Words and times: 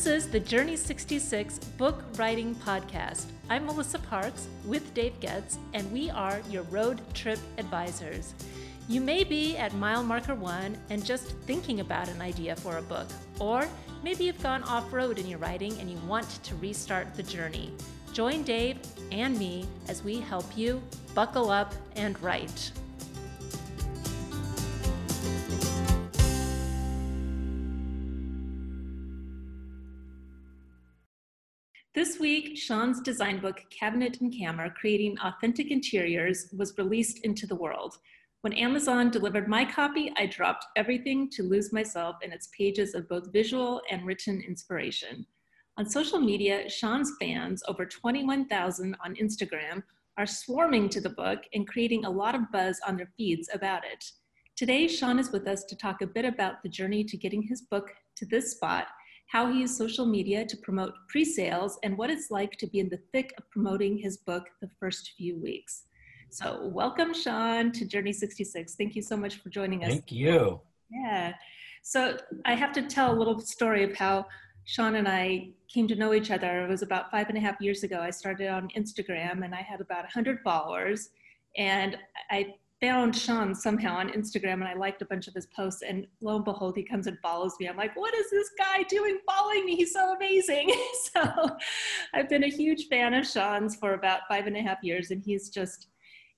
This 0.00 0.24
is 0.24 0.32
the 0.32 0.40
Journey 0.40 0.76
66 0.76 1.58
Book 1.76 2.02
Writing 2.16 2.54
Podcast. 2.54 3.26
I'm 3.50 3.66
Melissa 3.66 3.98
Parks 3.98 4.48
with 4.64 4.94
Dave 4.94 5.20
Goetz, 5.20 5.58
and 5.74 5.92
we 5.92 6.08
are 6.08 6.40
your 6.48 6.62
road 6.62 7.02
trip 7.12 7.38
advisors. 7.58 8.32
You 8.88 9.02
may 9.02 9.24
be 9.24 9.58
at 9.58 9.74
mile 9.74 10.02
marker 10.02 10.34
one 10.34 10.78
and 10.88 11.04
just 11.04 11.36
thinking 11.40 11.80
about 11.80 12.08
an 12.08 12.22
idea 12.22 12.56
for 12.56 12.78
a 12.78 12.82
book, 12.82 13.08
or 13.38 13.68
maybe 14.02 14.24
you've 14.24 14.42
gone 14.42 14.62
off 14.62 14.90
road 14.90 15.18
in 15.18 15.26
your 15.26 15.38
writing 15.38 15.78
and 15.80 15.90
you 15.90 15.98
want 16.06 16.42
to 16.44 16.54
restart 16.54 17.14
the 17.14 17.22
journey. 17.22 17.70
Join 18.14 18.42
Dave 18.42 18.78
and 19.12 19.38
me 19.38 19.66
as 19.86 20.02
we 20.02 20.18
help 20.18 20.46
you 20.56 20.82
buckle 21.14 21.50
up 21.50 21.74
and 21.96 22.18
write. 22.22 22.72
This 31.92 32.20
week, 32.20 32.56
Sean's 32.56 33.00
design 33.00 33.40
book, 33.40 33.64
Cabinet 33.68 34.20
and 34.20 34.32
Camera 34.32 34.70
Creating 34.70 35.18
Authentic 35.24 35.72
Interiors, 35.72 36.46
was 36.56 36.78
released 36.78 37.18
into 37.24 37.48
the 37.48 37.56
world. 37.56 37.96
When 38.42 38.52
Amazon 38.52 39.10
delivered 39.10 39.48
my 39.48 39.64
copy, 39.64 40.12
I 40.16 40.26
dropped 40.26 40.66
everything 40.76 41.28
to 41.30 41.42
lose 41.42 41.72
myself 41.72 42.14
in 42.22 42.30
its 42.30 42.48
pages 42.56 42.94
of 42.94 43.08
both 43.08 43.32
visual 43.32 43.82
and 43.90 44.06
written 44.06 44.40
inspiration. 44.40 45.26
On 45.78 45.84
social 45.84 46.20
media, 46.20 46.70
Sean's 46.70 47.14
fans, 47.18 47.60
over 47.66 47.84
21,000 47.84 48.96
on 49.04 49.16
Instagram, 49.16 49.82
are 50.16 50.26
swarming 50.26 50.88
to 50.90 51.00
the 51.00 51.10
book 51.10 51.40
and 51.54 51.66
creating 51.66 52.04
a 52.04 52.10
lot 52.10 52.36
of 52.36 52.52
buzz 52.52 52.78
on 52.86 52.96
their 52.96 53.10
feeds 53.16 53.50
about 53.52 53.82
it. 53.84 54.04
Today, 54.54 54.86
Sean 54.86 55.18
is 55.18 55.32
with 55.32 55.48
us 55.48 55.64
to 55.64 55.74
talk 55.74 56.02
a 56.02 56.06
bit 56.06 56.24
about 56.24 56.62
the 56.62 56.68
journey 56.68 57.02
to 57.02 57.16
getting 57.16 57.42
his 57.42 57.62
book 57.62 57.90
to 58.14 58.26
this 58.26 58.52
spot 58.52 58.86
how 59.30 59.50
he 59.50 59.60
used 59.60 59.76
social 59.76 60.06
media 60.06 60.44
to 60.44 60.56
promote 60.56 60.92
pre 61.08 61.24
sales, 61.24 61.78
and 61.84 61.96
what 61.96 62.10
it's 62.10 62.30
like 62.30 62.52
to 62.58 62.66
be 62.66 62.80
in 62.80 62.88
the 62.88 62.98
thick 63.12 63.32
of 63.38 63.48
promoting 63.50 63.96
his 63.96 64.16
book 64.16 64.48
the 64.60 64.68
first 64.80 65.12
few 65.16 65.40
weeks. 65.40 65.84
So, 66.30 66.68
welcome, 66.72 67.14
Sean, 67.14 67.70
to 67.72 67.84
Journey 67.84 68.12
66. 68.12 68.74
Thank 68.74 68.96
you 68.96 69.02
so 69.02 69.16
much 69.16 69.36
for 69.36 69.48
joining 69.48 69.84
us. 69.84 69.90
Thank 69.90 70.12
you. 70.12 70.60
Yeah. 70.90 71.34
So, 71.82 72.18
I 72.44 72.54
have 72.54 72.72
to 72.72 72.82
tell 72.82 73.12
a 73.12 73.16
little 73.16 73.38
story 73.38 73.84
of 73.84 73.96
how 73.96 74.26
Sean 74.64 74.96
and 74.96 75.06
I 75.06 75.50
came 75.72 75.86
to 75.88 75.94
know 75.94 76.12
each 76.12 76.32
other. 76.32 76.64
It 76.64 76.68
was 76.68 76.82
about 76.82 77.10
five 77.10 77.28
and 77.28 77.38
a 77.38 77.40
half 77.40 77.60
years 77.60 77.84
ago. 77.84 78.00
I 78.00 78.10
started 78.10 78.48
on 78.48 78.68
Instagram 78.76 79.44
and 79.44 79.54
I 79.54 79.62
had 79.62 79.80
about 79.80 80.02
100 80.02 80.40
followers. 80.40 81.10
And 81.56 81.96
I 82.30 82.54
found 82.80 83.14
Sean 83.14 83.54
somehow 83.54 83.96
on 83.96 84.10
Instagram 84.10 84.54
and 84.54 84.64
I 84.64 84.74
liked 84.74 85.02
a 85.02 85.04
bunch 85.04 85.28
of 85.28 85.34
his 85.34 85.46
posts 85.46 85.82
and 85.82 86.06
lo 86.20 86.36
and 86.36 86.44
behold, 86.44 86.76
he 86.76 86.82
comes 86.82 87.06
and 87.06 87.18
follows 87.20 87.54
me. 87.60 87.68
I'm 87.68 87.76
like, 87.76 87.94
what 87.96 88.14
is 88.14 88.30
this 88.30 88.50
guy 88.58 88.82
doing 88.84 89.18
following 89.26 89.66
me? 89.66 89.76
He's 89.76 89.92
so 89.92 90.14
amazing. 90.14 90.72
so 91.12 91.50
I've 92.14 92.28
been 92.28 92.44
a 92.44 92.50
huge 92.50 92.88
fan 92.88 93.12
of 93.14 93.26
Sean's 93.26 93.76
for 93.76 93.94
about 93.94 94.22
five 94.28 94.46
and 94.46 94.56
a 94.56 94.62
half 94.62 94.78
years 94.82 95.10
and 95.10 95.22
he's 95.22 95.50
just, 95.50 95.88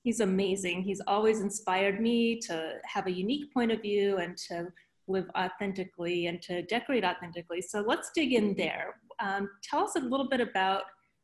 he's 0.02 0.20
amazing. 0.20 0.82
He's 0.82 1.00
always 1.06 1.40
inspired 1.40 2.00
me 2.00 2.40
to 2.40 2.74
have 2.84 3.06
a 3.06 3.12
unique 3.12 3.52
point 3.54 3.70
of 3.70 3.80
view 3.80 4.18
and 4.18 4.36
to 4.48 4.68
live 5.08 5.30
authentically 5.36 6.26
and 6.26 6.42
to 6.42 6.62
decorate 6.62 7.04
authentically. 7.04 7.62
So 7.62 7.84
let's 7.86 8.10
dig 8.14 8.32
in 8.32 8.54
there. 8.56 8.96
Um, 9.20 9.48
tell 9.62 9.84
us 9.84 9.94
a 9.96 10.00
little 10.00 10.28
bit 10.28 10.40
about 10.40 10.82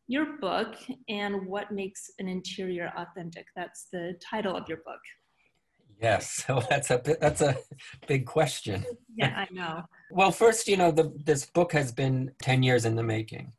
your 0.08 0.38
book 0.40 0.74
and 1.08 1.46
what 1.46 1.70
makes 1.70 2.10
an 2.18 2.28
interior 2.28 2.92
authentic. 2.96 3.46
That's 3.54 3.88
the 3.92 4.18
title 4.28 4.56
of 4.56 4.68
your 4.68 4.78
book. 4.78 5.00
Yes, 6.00 6.44
so 6.46 6.62
that's 6.68 6.90
a 6.90 7.00
that's 7.20 7.42
a 7.42 7.56
big 8.06 8.26
question. 8.26 8.84
Yeah, 9.14 9.34
I 9.36 9.46
know. 9.52 9.82
well, 10.10 10.32
first, 10.32 10.66
you 10.66 10.76
know, 10.76 10.90
the, 10.90 11.12
this 11.24 11.46
book 11.46 11.72
has 11.72 11.92
been 11.92 12.32
ten 12.42 12.62
years 12.62 12.84
in 12.84 12.96
the 12.96 13.02
making, 13.02 13.52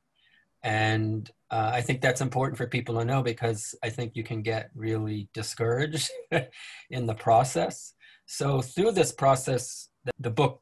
and 0.63 1.29
uh, 1.51 1.71
I 1.73 1.81
think 1.81 2.01
that's 2.01 2.21
important 2.21 2.57
for 2.57 2.67
people 2.67 2.95
to 2.95 3.05
know 3.05 3.21
because 3.21 3.75
I 3.83 3.89
think 3.89 4.15
you 4.15 4.23
can 4.23 4.41
get 4.41 4.71
really 4.75 5.29
discouraged 5.33 6.09
in 6.89 7.05
the 7.05 7.15
process. 7.15 7.93
So 8.25 8.61
through 8.61 8.91
this 8.91 9.11
process, 9.11 9.89
the, 10.05 10.11
the 10.19 10.29
book 10.29 10.61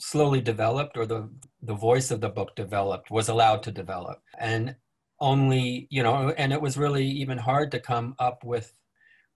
slowly 0.00 0.40
developed, 0.40 0.96
or 0.96 1.06
the 1.06 1.30
the 1.62 1.74
voice 1.74 2.10
of 2.10 2.20
the 2.20 2.28
book 2.28 2.54
developed, 2.56 3.10
was 3.10 3.28
allowed 3.28 3.62
to 3.62 3.72
develop, 3.72 4.20
and 4.38 4.74
only 5.20 5.86
you 5.90 6.02
know 6.02 6.30
and 6.36 6.52
it 6.52 6.60
was 6.60 6.76
really 6.76 7.06
even 7.06 7.38
hard 7.38 7.70
to 7.70 7.80
come 7.80 8.14
up 8.18 8.42
with 8.44 8.72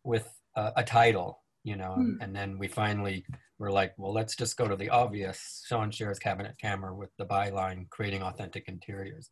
with 0.05 0.28
a, 0.56 0.72
a 0.77 0.84
title 0.84 1.41
you 1.65 1.77
know 1.77 1.97
mm. 1.99 2.16
and 2.21 2.34
then 2.34 2.59
we 2.59 2.66
finally 2.66 3.25
were 3.59 3.71
like 3.71 3.93
well 3.97 4.12
let's 4.12 4.37
just 4.37 4.56
go 4.56 4.66
to 4.66 4.77
the 4.77 4.89
obvious 4.89 5.65
sean 5.66 5.91
Scherer's 5.91 6.19
cabinet 6.19 6.55
camera 6.61 6.94
with 6.94 7.11
the 7.19 7.27
byline 7.27 7.89
creating 7.91 8.22
authentic 8.22 8.65
interiors 8.69 9.31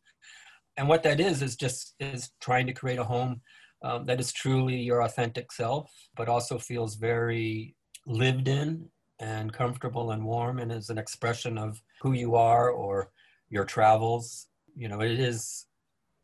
and 0.77 0.87
what 0.87 1.03
that 1.03 1.19
is 1.19 1.41
is 1.41 1.55
just 1.55 1.95
is 1.99 2.29
trying 2.39 2.67
to 2.67 2.73
create 2.73 2.99
a 2.99 3.03
home 3.03 3.41
um, 3.83 4.05
that 4.05 4.19
is 4.19 4.31
truly 4.31 4.77
your 4.77 5.01
authentic 5.01 5.51
self 5.51 5.91
but 6.15 6.29
also 6.29 6.57
feels 6.57 6.95
very 6.95 7.75
lived 8.05 8.47
in 8.47 8.89
and 9.19 9.51
comfortable 9.51 10.11
and 10.11 10.23
warm 10.23 10.59
and 10.59 10.71
is 10.71 10.89
an 10.89 10.97
expression 10.97 11.57
of 11.57 11.81
who 12.01 12.13
you 12.13 12.35
are 12.35 12.69
or 12.69 13.09
your 13.49 13.65
travels 13.65 14.47
you 14.75 14.87
know 14.87 15.01
it 15.01 15.19
is 15.19 15.65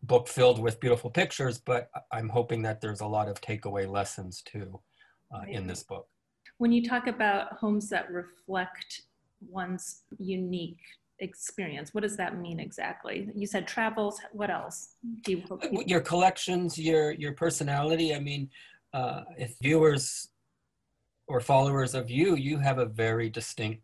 book 0.04 0.28
filled 0.28 0.60
with 0.60 0.80
beautiful 0.80 1.10
pictures, 1.10 1.58
but 1.58 1.90
I'm 2.12 2.30
hoping 2.30 2.62
that 2.64 2.82
there's 2.82 3.02
a 3.02 3.08
lot 3.08 3.28
of 3.28 3.42
takeaway 3.42 3.90
lessons 3.90 4.42
too 4.42 4.80
uh, 5.34 5.44
in 5.48 5.66
this 5.66 5.84
book. 5.84 6.08
When 6.58 6.72
you 6.72 6.88
talk 6.88 7.08
about 7.08 7.54
homes 7.54 7.90
that 7.90 8.12
reflect 8.12 9.04
one's 9.50 10.04
unique 10.20 10.80
experience, 11.20 11.94
what 11.94 12.02
does 12.02 12.18
that 12.18 12.38
mean 12.38 12.60
exactly? 12.60 13.30
You 13.34 13.48
said 13.48 13.68
travels. 13.68 14.20
What 14.34 14.50
else 14.50 14.96
do 15.22 15.32
you 15.32 15.44
hope? 15.48 15.64
You- 15.72 15.84
your 15.88 16.02
collections, 16.02 16.78
your 16.78 17.12
your 17.14 17.34
personality. 17.34 18.14
I 18.14 18.20
mean, 18.20 18.50
uh, 18.94 19.24
if 19.38 19.56
viewers 19.62 20.30
or 21.28 21.40
followers 21.40 21.96
of 21.96 22.10
you, 22.10 22.36
you 22.36 22.58
have 22.58 22.78
a 22.78 22.86
very 22.86 23.30
distinct 23.30 23.82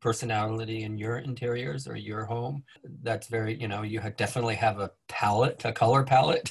personality 0.00 0.82
in 0.84 0.96
your 0.96 1.18
interiors 1.18 1.88
or 1.88 1.96
your 1.96 2.24
home 2.24 2.62
that's 3.02 3.26
very 3.26 3.60
you 3.60 3.66
know 3.66 3.82
you 3.82 4.00
definitely 4.16 4.54
have 4.54 4.78
a 4.78 4.90
palette 5.08 5.64
a 5.64 5.72
color 5.72 6.04
palette. 6.04 6.50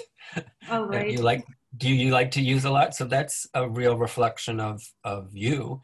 Oh, 0.69 0.85
right. 0.87 1.09
you 1.09 1.19
like 1.19 1.45
do 1.77 1.89
you 1.89 2.11
like 2.11 2.31
to 2.31 2.41
use 2.41 2.65
a 2.65 2.71
lot? 2.71 2.95
So 2.95 3.05
that's 3.05 3.47
a 3.53 3.69
real 3.69 3.97
reflection 3.97 4.59
of 4.59 4.81
of 5.03 5.35
you. 5.35 5.79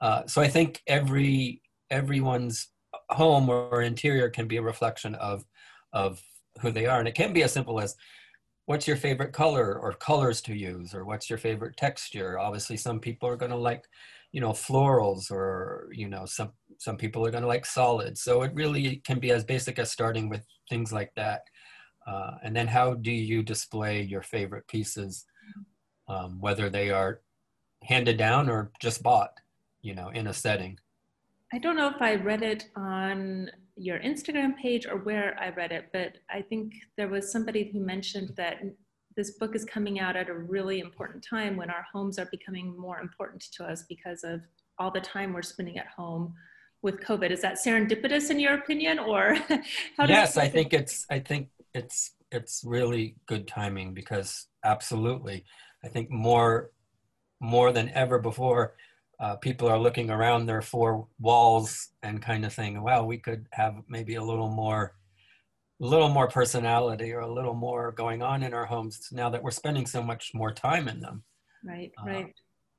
Uh, 0.00 0.26
so 0.26 0.40
i 0.40 0.48
think 0.48 0.80
every 0.86 1.60
everyone's 1.90 2.68
home 3.10 3.48
or 3.48 3.82
interior 3.82 4.28
can 4.30 4.46
be 4.46 4.56
a 4.56 4.62
reflection 4.62 5.14
of 5.16 5.44
of 5.92 6.22
who 6.60 6.70
they 6.70 6.86
are. 6.86 6.98
And 6.98 7.08
it 7.08 7.14
can 7.14 7.32
be 7.32 7.42
as 7.42 7.52
simple 7.52 7.80
as 7.80 7.94
what's 8.66 8.86
your 8.86 8.96
favorite 8.96 9.32
color 9.32 9.78
or 9.78 9.92
colors 9.92 10.40
to 10.42 10.54
use? 10.54 10.94
Or 10.94 11.04
what's 11.04 11.30
your 11.30 11.38
favorite 11.38 11.76
texture? 11.76 12.38
Obviously 12.38 12.76
some 12.76 13.00
people 13.00 13.28
are 13.28 13.36
going 13.36 13.50
to 13.50 13.56
like 13.56 13.84
you 14.32 14.40
know 14.40 14.50
florals 14.50 15.30
or 15.30 15.88
you 15.92 16.08
know 16.08 16.26
some 16.26 16.52
some 16.78 16.96
people 16.96 17.26
are 17.26 17.30
going 17.30 17.42
to 17.42 17.48
like 17.48 17.66
solids 17.66 18.22
so 18.22 18.42
it 18.42 18.52
really 18.54 19.02
can 19.04 19.18
be 19.18 19.32
as 19.32 19.44
basic 19.44 19.78
as 19.78 19.90
starting 19.90 20.28
with 20.28 20.44
things 20.70 20.92
like 20.92 21.12
that. 21.16 21.42
Uh, 22.06 22.36
and 22.42 22.56
then 22.56 22.66
how 22.66 22.94
do 22.94 23.12
you 23.12 23.42
display 23.42 24.00
your 24.02 24.22
favorite 24.22 24.66
pieces 24.68 25.26
um, 26.08 26.40
whether 26.40 26.70
they 26.70 26.90
are 26.90 27.20
handed 27.82 28.16
down 28.16 28.48
or 28.48 28.70
just 28.80 29.02
bought 29.02 29.30
you 29.82 29.94
know 29.94 30.08
in 30.08 30.28
a 30.28 30.32
setting? 30.32 30.78
I 31.52 31.58
don't 31.58 31.76
know 31.76 31.88
if 31.88 32.02
i 32.02 32.14
read 32.14 32.42
it 32.42 32.68
on 32.76 33.50
your 33.76 33.98
instagram 34.00 34.56
page 34.56 34.86
or 34.86 34.98
where 34.98 35.34
i 35.40 35.48
read 35.48 35.72
it 35.72 35.86
but 35.92 36.18
i 36.28 36.42
think 36.42 36.74
there 36.98 37.08
was 37.08 37.32
somebody 37.32 37.70
who 37.72 37.80
mentioned 37.80 38.32
that 38.36 38.58
this 39.16 39.32
book 39.32 39.56
is 39.56 39.64
coming 39.64 39.98
out 39.98 40.14
at 40.14 40.28
a 40.28 40.34
really 40.34 40.78
important 40.78 41.24
time 41.28 41.56
when 41.56 41.70
our 41.70 41.86
homes 41.92 42.18
are 42.18 42.28
becoming 42.30 42.78
more 42.78 43.00
important 43.00 43.42
to 43.52 43.64
us 43.64 43.84
because 43.88 44.24
of 44.24 44.40
all 44.78 44.90
the 44.90 45.00
time 45.00 45.32
we're 45.32 45.42
spending 45.42 45.78
at 45.78 45.86
home 45.86 46.34
with 46.82 47.00
COVID. 47.00 47.30
Is 47.30 47.42
that 47.42 47.58
serendipitous 47.64 48.30
in 48.30 48.40
your 48.40 48.54
opinion, 48.54 48.98
or 48.98 49.36
yes, 50.06 50.36
I 50.36 50.48
think 50.48 50.72
it's. 50.72 51.06
I 51.10 51.18
think 51.18 51.48
it's 51.74 52.12
it's 52.30 52.62
really 52.64 53.16
good 53.26 53.48
timing 53.48 53.94
because 53.94 54.46
absolutely, 54.64 55.44
I 55.84 55.88
think 55.88 56.10
more 56.10 56.70
more 57.40 57.72
than 57.72 57.88
ever 57.90 58.18
before, 58.18 58.74
uh, 59.20 59.36
people 59.36 59.68
are 59.68 59.78
looking 59.78 60.10
around 60.10 60.46
their 60.46 60.62
four 60.62 61.06
walls 61.20 61.90
and 62.02 62.22
kind 62.22 62.44
of 62.44 62.52
saying, 62.52 62.82
"Well, 62.82 63.06
we 63.06 63.18
could 63.18 63.46
have 63.52 63.76
maybe 63.88 64.16
a 64.16 64.22
little 64.22 64.50
more 64.50 64.94
a 65.80 65.86
little 65.86 66.08
more 66.08 66.28
personality 66.28 67.12
or 67.12 67.20
a 67.20 67.32
little 67.32 67.54
more 67.54 67.92
going 67.92 68.22
on 68.22 68.42
in 68.42 68.52
our 68.52 68.66
homes 68.66 69.08
now 69.12 69.30
that 69.30 69.42
we're 69.42 69.50
spending 69.50 69.86
so 69.86 70.02
much 70.02 70.32
more 70.34 70.52
time 70.52 70.88
in 70.88 71.00
them. 71.00 71.22
Right, 71.64 71.92
uh, 72.00 72.06
right. 72.06 72.34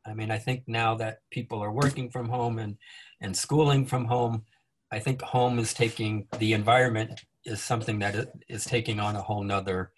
I 0.10 0.14
mean, 0.14 0.32
I 0.32 0.38
think 0.38 0.64
now 0.68 0.96
that 0.96 1.20
people 1.32 1.62
are 1.64 1.72
working 1.72 2.10
from 2.10 2.28
home 2.28 2.60
and, 2.60 2.78
and 3.22 3.36
schooling 3.36 3.86
from 3.86 4.06
home, 4.06 4.44
I 4.92 5.00
think 5.00 5.22
home 5.22 5.60
is 5.60 5.74
taking 5.74 6.28
the 6.40 6.54
environment 6.54 7.22
is 7.46 7.62
something 7.62 8.00
that 8.00 8.32
is 8.48 8.66
taking 8.66 9.00
on 9.00 9.16
a 9.16 9.22
whole 9.22 9.44
nother 9.44 9.92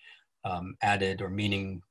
um, 0.44 0.76
added 0.82 1.22
or 1.22 1.30
meaning 1.30 1.82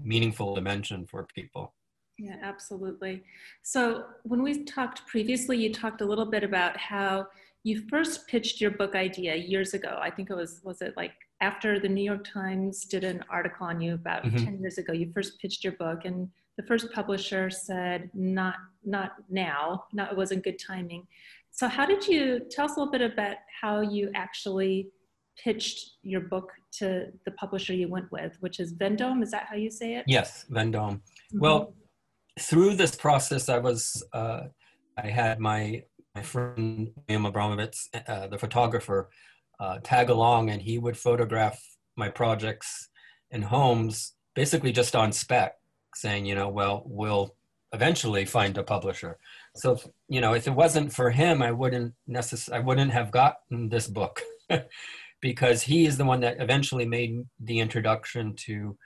meaningful 0.00 0.54
dimension 0.54 1.06
for 1.06 1.26
people. 1.34 1.74
Yeah, 2.18 2.36
absolutely. 2.42 3.22
So 3.62 4.04
when 4.24 4.42
we 4.42 4.64
talked 4.64 5.06
previously, 5.06 5.56
you 5.58 5.72
talked 5.72 6.00
a 6.00 6.04
little 6.04 6.26
bit 6.26 6.42
about 6.42 6.76
how 6.76 7.26
you 7.62 7.82
first 7.88 8.26
pitched 8.26 8.60
your 8.60 8.72
book 8.72 8.94
idea 8.94 9.34
years 9.34 9.74
ago. 9.74 9.98
I 10.00 10.10
think 10.10 10.30
it 10.30 10.36
was, 10.36 10.60
was 10.64 10.82
it 10.82 10.94
like 10.96 11.12
after 11.40 11.78
the 11.78 11.88
New 11.88 12.02
York 12.02 12.24
Times 12.24 12.84
did 12.84 13.04
an 13.04 13.24
article 13.30 13.66
on 13.66 13.80
you 13.80 13.94
about 13.94 14.24
mm-hmm. 14.24 14.44
10 14.44 14.60
years 14.60 14.78
ago, 14.78 14.92
you 14.92 15.10
first 15.12 15.40
pitched 15.40 15.62
your 15.62 15.74
book 15.74 16.04
and 16.04 16.28
the 16.58 16.62
first 16.64 16.92
publisher 16.92 17.48
said, 17.48 18.10
not, 18.12 18.56
not 18.84 19.12
now, 19.30 19.84
not, 19.94 20.12
it 20.12 20.16
wasn't 20.18 20.44
good 20.44 20.58
timing. 20.58 21.06
So 21.50 21.68
how 21.68 21.86
did 21.86 22.06
you, 22.06 22.42
tell 22.50 22.66
us 22.66 22.76
a 22.76 22.80
little 22.80 22.92
bit 22.92 23.00
about 23.00 23.36
how 23.62 23.80
you 23.80 24.10
actually 24.14 24.90
pitched 25.42 25.92
your 26.02 26.20
book 26.20 26.50
to 26.72 27.06
the 27.24 27.30
publisher 27.32 27.72
you 27.72 27.88
went 27.88 28.10
with, 28.12 28.36
which 28.40 28.60
is 28.60 28.72
Vendome. 28.72 29.22
Is 29.22 29.30
that 29.30 29.46
how 29.48 29.56
you 29.56 29.70
say 29.70 29.94
it? 29.94 30.04
Yes, 30.06 30.44
Vendome. 30.50 30.96
Mm-hmm. 30.96 31.40
Well, 31.40 31.74
through 32.38 32.74
this 32.76 32.94
process, 32.94 33.48
I 33.48 33.58
was 33.58 34.04
uh, 34.12 34.42
I 34.96 35.06
had 35.06 35.38
my 35.38 35.84
my 36.14 36.22
friend 36.22 36.90
William 37.08 37.32
Abranowicz, 37.32 37.88
uh, 38.08 38.26
the 38.26 38.38
photographer, 38.38 39.10
uh, 39.60 39.78
tag 39.82 40.10
along, 40.10 40.50
and 40.50 40.60
he 40.60 40.78
would 40.78 40.96
photograph 40.96 41.60
my 41.96 42.08
projects 42.08 42.88
and 43.30 43.44
homes 43.44 44.14
basically 44.34 44.72
just 44.72 44.96
on 44.96 45.12
spec, 45.12 45.54
saying, 45.98 46.26
you 46.26 46.34
know, 46.34 46.48
well, 46.48 46.82
we'll 46.86 47.34
eventually 47.72 48.24
find 48.24 48.56
a 48.56 48.62
publisher. 48.62 49.18
So, 49.56 49.78
you 50.08 50.20
know, 50.20 50.34
if 50.34 50.46
it 50.46 50.54
wasn't 50.54 50.92
for 50.92 51.10
him, 51.10 51.42
I 51.42 51.52
wouldn't 51.52 51.94
necess- 52.08 52.52
I 52.52 52.60
wouldn't 52.60 52.92
have 52.92 53.10
gotten 53.10 53.68
this 53.68 53.86
book. 53.86 54.22
because 55.20 55.62
he 55.62 55.86
is 55.86 55.98
the 55.98 56.04
one 56.04 56.20
that 56.20 56.40
eventually 56.40 56.86
made 56.86 57.26
the 57.40 57.60
introduction 57.60 58.34
to 58.36 58.76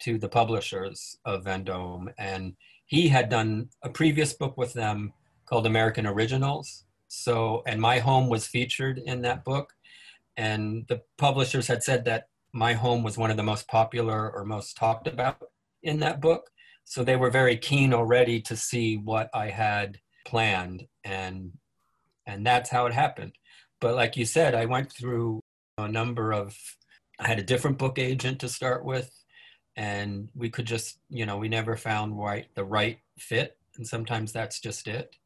to 0.00 0.18
the 0.18 0.28
publishers 0.28 1.16
of 1.24 1.44
Vendome, 1.44 2.08
and 2.18 2.54
he 2.86 3.08
had 3.08 3.28
done 3.28 3.68
a 3.84 3.88
previous 3.88 4.32
book 4.32 4.56
with 4.56 4.72
them 4.72 5.12
called 5.46 5.64
American 5.64 6.06
Originals. 6.06 6.84
So, 7.06 7.62
and 7.66 7.80
my 7.80 8.00
home 8.00 8.28
was 8.28 8.46
featured 8.46 8.98
in 8.98 9.22
that 9.22 9.44
book, 9.44 9.72
and 10.36 10.84
the 10.88 11.02
publishers 11.18 11.68
had 11.68 11.84
said 11.84 12.04
that 12.06 12.28
my 12.52 12.72
home 12.72 13.04
was 13.04 13.16
one 13.16 13.30
of 13.30 13.36
the 13.36 13.44
most 13.44 13.68
popular 13.68 14.30
or 14.30 14.44
most 14.44 14.76
talked 14.76 15.06
about 15.06 15.38
in 15.84 16.00
that 16.00 16.20
book. 16.20 16.50
So 16.84 17.02
they 17.02 17.16
were 17.16 17.30
very 17.30 17.56
keen 17.56 17.94
already 17.94 18.40
to 18.42 18.56
see 18.56 18.96
what 18.96 19.30
I 19.34 19.48
had 19.48 19.98
planned, 20.26 20.86
and 21.04 21.52
and 22.26 22.46
that's 22.46 22.70
how 22.70 22.86
it 22.86 22.92
happened. 22.92 23.32
But 23.80 23.94
like 23.94 24.16
you 24.16 24.24
said, 24.24 24.54
I 24.54 24.66
went 24.66 24.92
through 24.92 25.40
a 25.78 25.88
number 25.88 26.32
of 26.32 26.56
i 27.18 27.26
had 27.26 27.38
a 27.38 27.42
different 27.42 27.78
book 27.78 27.98
agent 27.98 28.38
to 28.40 28.48
start 28.48 28.84
with 28.84 29.10
and 29.76 30.28
we 30.34 30.50
could 30.50 30.66
just 30.66 30.98
you 31.08 31.24
know 31.26 31.38
we 31.38 31.48
never 31.48 31.76
found 31.76 32.18
right 32.18 32.46
the 32.54 32.64
right 32.64 32.98
fit 33.18 33.56
and 33.76 33.86
sometimes 33.86 34.32
that's 34.32 34.60
just 34.60 34.86
it. 34.86 35.16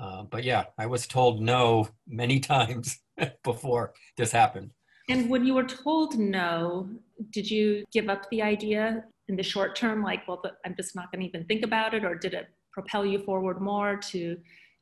Uh, 0.00 0.22
but 0.22 0.44
yeah 0.44 0.64
i 0.78 0.86
was 0.86 1.06
told 1.06 1.42
no 1.42 1.88
many 2.06 2.40
times 2.54 3.00
before 3.44 3.92
this 4.16 4.32
happened. 4.32 4.70
And 5.08 5.28
when 5.28 5.44
you 5.44 5.54
were 5.54 5.64
told 5.64 6.18
no 6.18 6.88
did 7.30 7.50
you 7.50 7.84
give 7.92 8.08
up 8.08 8.28
the 8.30 8.42
idea 8.42 9.04
in 9.32 9.36
the 9.36 9.42
short 9.42 9.74
term 9.74 10.02
like 10.02 10.28
well 10.28 10.42
i'm 10.66 10.74
just 10.76 10.94
not 10.94 11.10
going 11.10 11.20
to 11.20 11.26
even 11.26 11.44
think 11.46 11.64
about 11.64 11.94
it 11.94 12.04
or 12.04 12.14
did 12.14 12.34
it 12.34 12.48
propel 12.70 13.04
you 13.04 13.18
forward 13.18 13.60
more 13.60 13.96
to 13.96 14.36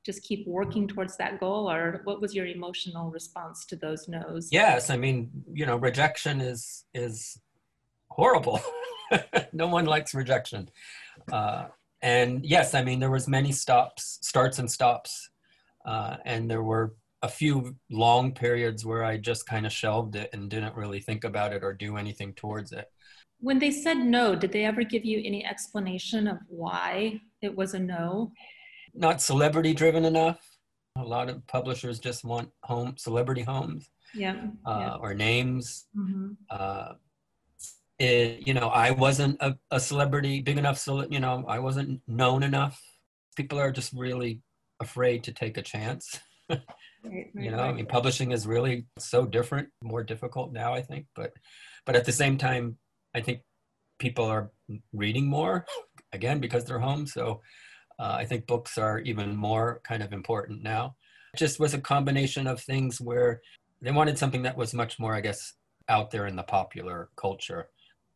just 0.05 0.23
keep 0.23 0.47
working 0.47 0.89
towards 0.89 1.17
that 1.19 1.39
goal? 1.39 1.71
Or 1.71 2.01
what 2.05 2.21
was 2.21 2.35
your 2.35 2.47
emotional 2.47 3.11
response 3.11 3.67
to 3.67 3.77
those 3.77 4.09
no's? 4.09 4.49
Yes 4.51 4.91
i 4.91 4.97
mean 4.97 5.31
you 5.53 5.67
know 5.67 5.77
rejection 5.77 6.41
is 6.41 6.85
is 6.95 7.39
horrible. 8.11 8.61
No 9.53 9.67
one 9.67 9.87
likes 9.87 10.15
rejection. 10.15 10.71
Uh, 11.33 11.65
and 12.03 12.47
yes 12.47 12.75
i 12.75 12.83
mean 12.83 13.01
there 13.01 13.11
was 13.11 13.27
many 13.27 13.51
stops 13.51 14.19
starts 14.23 14.61
and 14.61 14.71
stops 14.71 15.31
uh, 15.85 16.17
and 16.25 16.49
there 16.49 16.63
were 16.63 16.95
a 17.23 17.29
few 17.29 17.75
long 17.91 18.33
periods 18.33 18.87
where 18.87 19.05
i 19.05 19.17
just 19.17 19.47
kind 19.47 19.67
of 19.67 19.73
shelved 19.73 20.15
it 20.15 20.31
and 20.33 20.49
didn't 20.49 20.77
really 20.77 21.01
think 21.01 21.25
about 21.25 21.53
it 21.53 21.65
or 21.65 21.73
do 21.73 21.97
anything 21.97 22.33
towards 22.35 22.71
it 22.73 22.87
when 23.41 23.59
they 23.59 23.71
said 23.71 23.99
no 23.99 24.35
did 24.35 24.53
they 24.53 24.65
ever 24.65 24.83
give 24.83 25.05
you 25.05 25.23
any 25.25 25.45
explanation 25.45 26.27
of 26.27 26.39
why 26.49 27.21
it 27.43 27.55
was 27.55 27.75
a 27.75 27.79
no 27.79 28.33
not 28.95 29.21
celebrity 29.21 29.73
driven 29.73 30.05
enough. 30.05 30.39
A 30.97 31.05
lot 31.05 31.29
of 31.29 31.47
publishers 31.47 31.99
just 31.99 32.25
want 32.25 32.51
home 32.65 32.95
celebrity 32.97 33.43
homes. 33.43 33.91
Yeah. 34.15 34.37
Uh, 34.67 34.79
yeah. 34.81 34.95
Or 34.95 35.15
names. 35.15 35.87
Mm-hmm. 35.97 36.33
Uh, 36.51 36.93
it, 37.99 38.47
you 38.47 38.55
know, 38.55 38.69
I 38.69 38.91
wasn't 38.91 39.37
a, 39.41 39.57
a 39.71 39.79
celebrity 39.79 40.41
big 40.41 40.59
enough. 40.59 40.79
So 40.79 41.07
you 41.11 41.21
know, 41.21 41.45
I 41.47 41.59
wasn't 41.59 42.01
known 42.09 42.43
enough. 42.43 42.81
People 43.37 43.59
are 43.59 43.71
just 43.71 43.93
really 43.93 44.41
afraid 44.81 45.23
to 45.25 45.33
take 45.33 45.59
a 45.59 45.63
chance. 45.63 46.19
right, 46.51 46.61
right, 47.05 47.27
you 47.35 47.51
know, 47.51 47.59
right. 47.59 47.69
I 47.69 47.73
mean, 47.73 47.87
publishing 47.87 48.33
is 48.33 48.47
really 48.47 48.87
so 48.99 49.27
different, 49.27 49.69
more 49.83 50.03
difficult 50.03 50.53
now. 50.53 50.75
I 50.75 50.83
think, 50.83 51.07
but 51.15 51.33
but 51.87 51.95
at 51.95 52.05
the 52.05 52.13
same 52.13 52.37
time, 52.39 52.77
I 53.15 53.21
think 53.21 53.41
people 53.99 54.25
are 54.25 54.51
reading 54.93 55.27
more 55.27 55.67
again 56.13 56.41
because 56.41 56.65
they're 56.65 56.79
home. 56.79 57.07
So 57.07 57.41
uh, 57.99 58.15
I 58.19 58.25
think 58.25 58.47
books 58.47 58.79
are 58.79 59.01
even 59.01 59.37
more 59.37 59.81
kind 59.85 60.03
of 60.03 60.13
important 60.13 60.63
now. 60.63 60.97
It 61.35 61.39
just 61.39 61.61
was 61.61 61.75
a 61.75 61.81
combination 61.81 62.47
of 62.47 62.61
things 62.61 63.01
where 63.01 63.41
they 63.83 63.93
wanted 63.93 64.19
something 64.19 64.43
that 64.43 64.57
was 64.57 64.75
much 64.75 64.99
more, 64.99 65.15
I 65.15 65.21
guess, 65.21 65.55
out 65.89 66.11
there 66.11 66.27
in 66.27 66.37
the 66.37 66.43
popular 66.43 67.11
culture. 67.17 67.69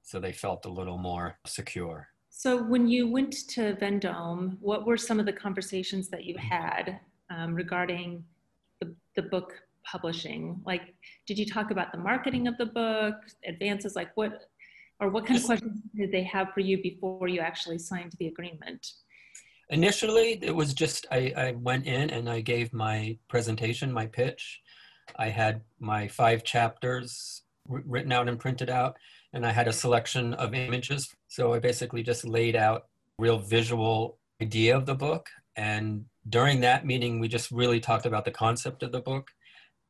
So 0.02 0.20
they 0.20 0.32
felt 0.32 0.66
a 0.66 0.70
little 0.70 0.98
more 0.98 1.38
secure. 1.46 2.08
So 2.30 2.62
when 2.62 2.88
you 2.88 3.10
went 3.10 3.48
to 3.50 3.74
Vendome, 3.76 4.58
what 4.60 4.86
were 4.86 4.96
some 4.96 5.20
of 5.20 5.26
the 5.26 5.32
conversations 5.32 6.08
that 6.08 6.24
you 6.24 6.36
had 6.36 6.98
um, 7.30 7.54
regarding 7.54 8.24
the, 8.80 8.94
the 9.16 9.22
book 9.22 9.54
publishing? 9.84 10.60
Like, 10.66 10.94
did 11.26 11.38
you 11.38 11.46
talk 11.46 11.70
about 11.70 11.92
the 11.92 11.98
marketing 11.98 12.48
of 12.48 12.58
the 12.58 12.66
book, 12.66 13.14
advances, 13.46 13.96
like 13.96 14.10
what, 14.16 14.48
or 15.00 15.08
what 15.10 15.26
kind 15.26 15.38
of 15.38 15.46
questions 15.46 15.80
did 15.94 16.12
they 16.12 16.22
have 16.22 16.52
for 16.52 16.60
you 16.60 16.82
before 16.82 17.28
you 17.28 17.40
actually 17.40 17.78
signed 17.78 18.12
the 18.18 18.28
agreement? 18.28 18.86
Initially, 19.70 20.38
it 20.42 20.54
was 20.54 20.74
just 20.74 21.06
I, 21.10 21.32
I 21.36 21.52
went 21.52 21.86
in 21.86 22.10
and 22.10 22.28
I 22.28 22.40
gave 22.40 22.72
my 22.72 23.18
presentation, 23.28 23.92
my 23.92 24.06
pitch. 24.06 24.60
I 25.16 25.28
had 25.28 25.62
my 25.80 26.08
five 26.08 26.44
chapters 26.44 27.42
written 27.68 28.12
out 28.12 28.28
and 28.28 28.38
printed 28.38 28.70
out, 28.70 28.96
and 29.32 29.46
I 29.46 29.52
had 29.52 29.68
a 29.68 29.72
selection 29.72 30.34
of 30.34 30.54
images. 30.54 31.14
So 31.28 31.54
I 31.54 31.58
basically 31.58 32.02
just 32.02 32.24
laid 32.24 32.56
out 32.56 32.86
real 33.18 33.38
visual 33.38 34.18
idea 34.42 34.76
of 34.76 34.86
the 34.86 34.94
book. 34.94 35.28
And 35.56 36.04
during 36.28 36.60
that 36.60 36.84
meeting, 36.84 37.20
we 37.20 37.28
just 37.28 37.50
really 37.50 37.80
talked 37.80 38.06
about 38.06 38.24
the 38.24 38.30
concept 38.30 38.82
of 38.82 38.92
the 38.92 39.00
book. 39.00 39.30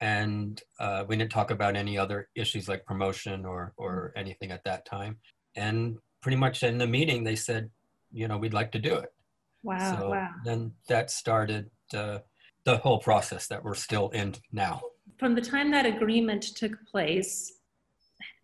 And 0.04 0.61
uh, 0.78 1.04
we 1.08 1.16
didn't 1.16 1.32
talk 1.32 1.50
about 1.50 1.76
any 1.76 1.96
other 1.96 2.28
issues 2.34 2.68
like 2.68 2.84
promotion 2.84 3.46
or, 3.46 3.73
or 3.78 4.12
anything 4.16 4.50
at 4.50 4.62
that 4.64 4.84
time. 4.84 5.16
And 5.56 5.96
pretty 6.20 6.37
much 6.37 6.62
in 6.62 6.76
the 6.76 6.87
meeting, 6.87 7.25
they 7.25 7.37
said, 7.37 7.70
you 8.12 8.28
know, 8.28 8.37
we'd 8.37 8.52
like 8.52 8.70
to 8.73 8.78
do 8.78 8.94
it. 8.96 9.14
Wow. 9.62 9.96
So 9.99 10.11
wow. 10.11 10.28
then 10.44 10.73
that 10.88 11.11
started 11.11 11.70
uh, 11.94 12.18
the 12.64 12.76
whole 12.76 12.99
process 12.99 13.46
that 13.46 13.64
we're 13.64 13.75
still 13.75 14.11
in 14.11 14.34
now. 14.52 14.82
From 15.16 15.34
the 15.34 15.40
time 15.40 15.70
that 15.70 15.87
agreement 15.87 16.42
took 16.42 16.73
place 16.84 17.54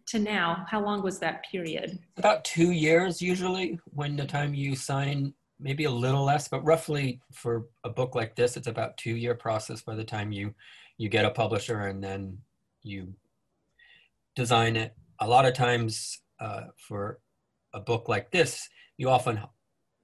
to 0.07 0.19
now, 0.19 0.65
how 0.67 0.83
long 0.83 1.03
was 1.03 1.19
that 1.19 1.45
period? 1.53 1.99
About 2.17 2.43
two 2.43 2.71
years 2.71 3.21
usually 3.21 3.79
when 3.85 4.17
the 4.17 4.25
time 4.25 4.55
you 4.55 4.75
sign, 4.75 5.35
maybe 5.59 5.85
a 5.85 5.91
little 5.91 6.25
less, 6.25 6.49
but 6.49 6.65
roughly 6.65 7.21
for 7.35 7.67
a 7.85 7.91
book 7.91 8.15
like 8.15 8.35
this, 8.35 8.57
it's 8.57 8.67
about 8.67 8.97
two 8.97 9.15
year 9.15 9.35
process 9.35 9.83
by 9.83 9.95
the 9.95 10.05
time 10.05 10.33
you 10.33 10.55
you 11.01 11.09
get 11.09 11.25
a 11.25 11.31
publisher 11.31 11.87
and 11.87 12.05
then 12.05 12.37
you 12.83 13.15
design 14.37 14.77
it. 14.77 14.95
A 15.21 15.27
lot 15.27 15.47
of 15.47 15.55
times 15.55 16.21
uh, 16.39 16.65
for 16.77 17.21
a 17.73 17.81
book 17.81 18.07
like 18.07 18.31
this, 18.31 18.69
you 18.99 19.09
often 19.09 19.41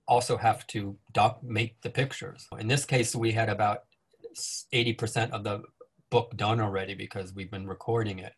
also 0.09 0.39
have 0.39 0.67
to 0.69 0.97
doc 1.13 1.41
make 1.43 1.83
the 1.83 1.91
pictures. 1.91 2.47
In 2.59 2.67
this 2.67 2.87
case, 2.87 3.15
we 3.15 3.31
had 3.31 3.51
about 3.51 3.81
80% 4.73 5.33
of 5.33 5.45
the 5.45 5.61
book 6.11 6.35
done 6.35 6.63
already 6.63 6.95
because 6.95 7.35
we've 7.35 7.51
been 7.51 7.67
recording 7.67 8.21
it. 8.21 8.33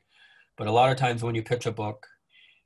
But 0.57 0.67
a 0.67 0.73
lot 0.73 0.91
of 0.91 0.99
times 0.99 1.23
when 1.23 1.37
you 1.37 1.45
pitch 1.45 1.67
a 1.67 1.71
book, 1.71 2.09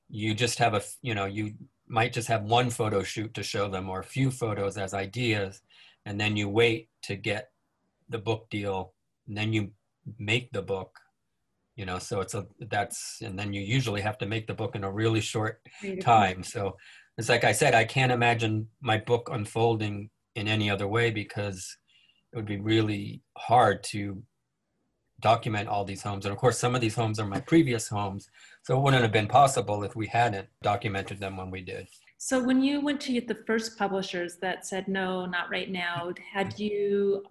you 0.09 0.33
just 0.33 0.59
have 0.59 0.73
a, 0.73 0.81
you 1.03 1.15
know, 1.15 1.27
you 1.27 1.53
might 1.87 2.15
just 2.15 2.29
have 2.29 2.45
one 2.45 2.71
photo 2.71 3.03
shoot 3.03 3.35
to 3.35 3.43
show 3.43 3.69
them 3.69 3.91
or 3.91 4.01
a 4.01 4.15
few 4.17 4.31
photos 4.31 4.79
as 4.79 4.95
ideas. 4.95 5.61
And 6.07 6.19
then 6.19 6.35
you 6.35 6.49
wait 6.49 6.89
to 7.03 7.15
get 7.15 7.51
the 8.09 8.17
book 8.17 8.49
deal. 8.49 8.95
And 9.29 9.37
then 9.37 9.53
you 9.53 9.73
make 10.19 10.53
the 10.53 10.63
book, 10.63 10.99
you 11.77 11.87
know, 11.87 11.99
so 11.99 12.21
it's 12.21 12.35
a, 12.35 12.47
that's, 12.71 13.19
and 13.23 13.39
then 13.39 13.53
you 13.53 13.61
usually 13.61 14.01
have 14.01 14.19
to 14.19 14.27
make 14.27 14.47
the 14.47 14.55
book 14.55 14.75
in 14.75 14.85
a 14.85 14.91
really 14.91 15.21
short 15.21 15.61
time. 16.01 16.43
So 16.43 16.77
it's 17.19 17.29
like 17.29 17.45
I 17.45 17.53
said, 17.53 17.75
I 17.75 17.85
can't 17.85 18.13
imagine 18.13 18.69
my 18.81 18.99
book 18.99 19.29
unfolding 19.33 20.11
in 20.35 20.49
any 20.49 20.71
other 20.71 20.89
way 20.89 21.11
because 21.11 21.77
it 22.33 22.37
would 22.37 22.47
be 22.47 22.61
really 22.61 23.23
hard 23.37 23.83
to 23.85 24.23
document 25.21 25.69
all 25.69 25.85
these 25.85 26.03
homes. 26.03 26.25
And 26.25 26.33
of 26.33 26.39
course, 26.39 26.59
some 26.59 26.75
of 26.75 26.81
these 26.81 26.95
homes 26.95 27.21
are 27.21 27.27
my 27.27 27.41
previous 27.41 27.89
homes, 27.89 28.29
so 28.65 28.77
it 28.77 28.83
wouldn't 28.83 29.03
have 29.03 29.13
been 29.13 29.29
possible 29.29 29.85
if 29.85 29.95
we 29.95 30.07
hadn't 30.07 30.49
documented 30.63 31.21
them 31.21 31.37
when 31.37 31.51
we 31.51 31.63
did. 31.63 31.87
So 32.19 32.43
when 32.43 32.63
you 32.63 32.81
went 32.81 33.01
to 33.03 33.21
the 33.21 33.39
first 33.47 33.79
publishers 33.79 34.37
that 34.37 34.67
said 34.67 34.89
no, 34.89 35.27
not 35.27 35.51
right 35.51 35.71
now, 35.71 36.13
had 36.33 36.59
you 36.59 37.25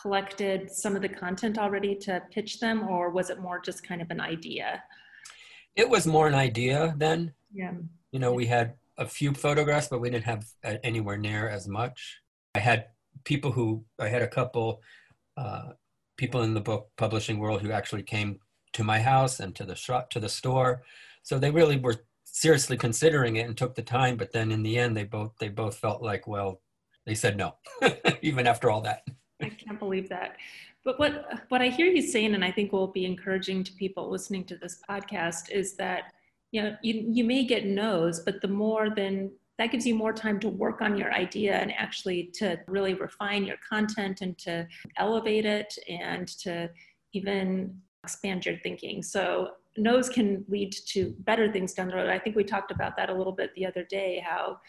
collected 0.00 0.70
some 0.70 0.96
of 0.96 1.02
the 1.02 1.08
content 1.08 1.58
already 1.58 1.94
to 1.94 2.22
pitch 2.30 2.60
them, 2.60 2.88
or 2.88 3.10
was 3.10 3.30
it 3.30 3.40
more 3.40 3.60
just 3.60 3.86
kind 3.86 4.00
of 4.00 4.10
an 4.10 4.20
idea? 4.20 4.82
It 5.76 5.88
was 5.88 6.06
more 6.06 6.26
an 6.26 6.34
idea 6.34 6.94
then. 6.96 7.32
Yeah. 7.52 7.72
You 8.12 8.18
know, 8.18 8.32
we 8.32 8.46
had 8.46 8.74
a 8.96 9.06
few 9.06 9.32
photographs, 9.32 9.88
but 9.88 10.00
we 10.00 10.10
didn't 10.10 10.24
have 10.24 10.46
uh, 10.64 10.74
anywhere 10.82 11.16
near 11.16 11.48
as 11.48 11.68
much. 11.68 12.20
I 12.54 12.58
had 12.58 12.86
people 13.24 13.52
who, 13.52 13.84
I 13.98 14.08
had 14.08 14.22
a 14.22 14.28
couple 14.28 14.80
uh, 15.36 15.70
people 16.16 16.42
in 16.42 16.54
the 16.54 16.60
book 16.60 16.90
publishing 16.96 17.38
world 17.38 17.62
who 17.62 17.70
actually 17.70 18.02
came 18.02 18.40
to 18.72 18.84
my 18.84 19.00
house 19.00 19.40
and 19.40 19.54
to 19.56 19.64
the 19.64 19.74
shop, 19.74 20.10
to 20.10 20.20
the 20.20 20.28
store. 20.28 20.82
So 21.22 21.38
they 21.38 21.50
really 21.50 21.78
were 21.78 21.96
seriously 22.24 22.76
considering 22.76 23.36
it 23.36 23.46
and 23.46 23.56
took 23.56 23.74
the 23.74 23.82
time. 23.82 24.16
But 24.16 24.32
then 24.32 24.50
in 24.50 24.62
the 24.62 24.78
end, 24.78 24.96
they 24.96 25.04
both, 25.04 25.32
they 25.38 25.48
both 25.48 25.76
felt 25.76 26.02
like, 26.02 26.26
well, 26.26 26.60
they 27.06 27.14
said 27.14 27.36
no, 27.36 27.54
even 28.22 28.46
after 28.46 28.70
all 28.70 28.82
that. 28.82 29.02
I 29.42 29.48
can't 29.48 29.78
believe 29.78 30.08
that. 30.08 30.36
But 30.84 30.98
what 30.98 31.44
what 31.48 31.62
I 31.62 31.68
hear 31.68 31.86
you 31.86 32.02
saying, 32.02 32.34
and 32.34 32.44
I 32.44 32.50
think 32.50 32.72
will 32.72 32.88
be 32.88 33.04
encouraging 33.04 33.64
to 33.64 33.72
people 33.72 34.10
listening 34.10 34.44
to 34.44 34.56
this 34.56 34.80
podcast, 34.88 35.50
is 35.50 35.74
that 35.76 36.12
you 36.50 36.62
know 36.62 36.76
you, 36.82 37.04
you 37.06 37.24
may 37.24 37.44
get 37.44 37.66
no's, 37.66 38.20
but 38.20 38.40
the 38.40 38.48
more 38.48 38.90
then 38.90 39.30
that 39.58 39.72
gives 39.72 39.86
you 39.86 39.94
more 39.94 40.12
time 40.12 40.38
to 40.40 40.48
work 40.48 40.80
on 40.80 40.96
your 40.96 41.12
idea 41.12 41.56
and 41.56 41.72
actually 41.72 42.30
to 42.32 42.58
really 42.68 42.94
refine 42.94 43.44
your 43.44 43.56
content 43.68 44.20
and 44.20 44.38
to 44.38 44.66
elevate 44.96 45.44
it 45.44 45.76
and 45.88 46.28
to 46.28 46.70
even 47.12 47.76
expand 48.04 48.46
your 48.46 48.56
thinking. 48.58 49.02
So 49.02 49.50
no's 49.76 50.08
can 50.08 50.44
lead 50.48 50.72
to 50.86 51.12
better 51.18 51.52
things 51.52 51.74
down 51.74 51.88
the 51.88 51.96
road. 51.96 52.08
I 52.08 52.20
think 52.20 52.36
we 52.36 52.44
talked 52.44 52.70
about 52.70 52.96
that 52.96 53.10
a 53.10 53.14
little 53.14 53.32
bit 53.32 53.52
the 53.56 53.66
other 53.66 53.82
day, 53.82 54.24
how 54.24 54.60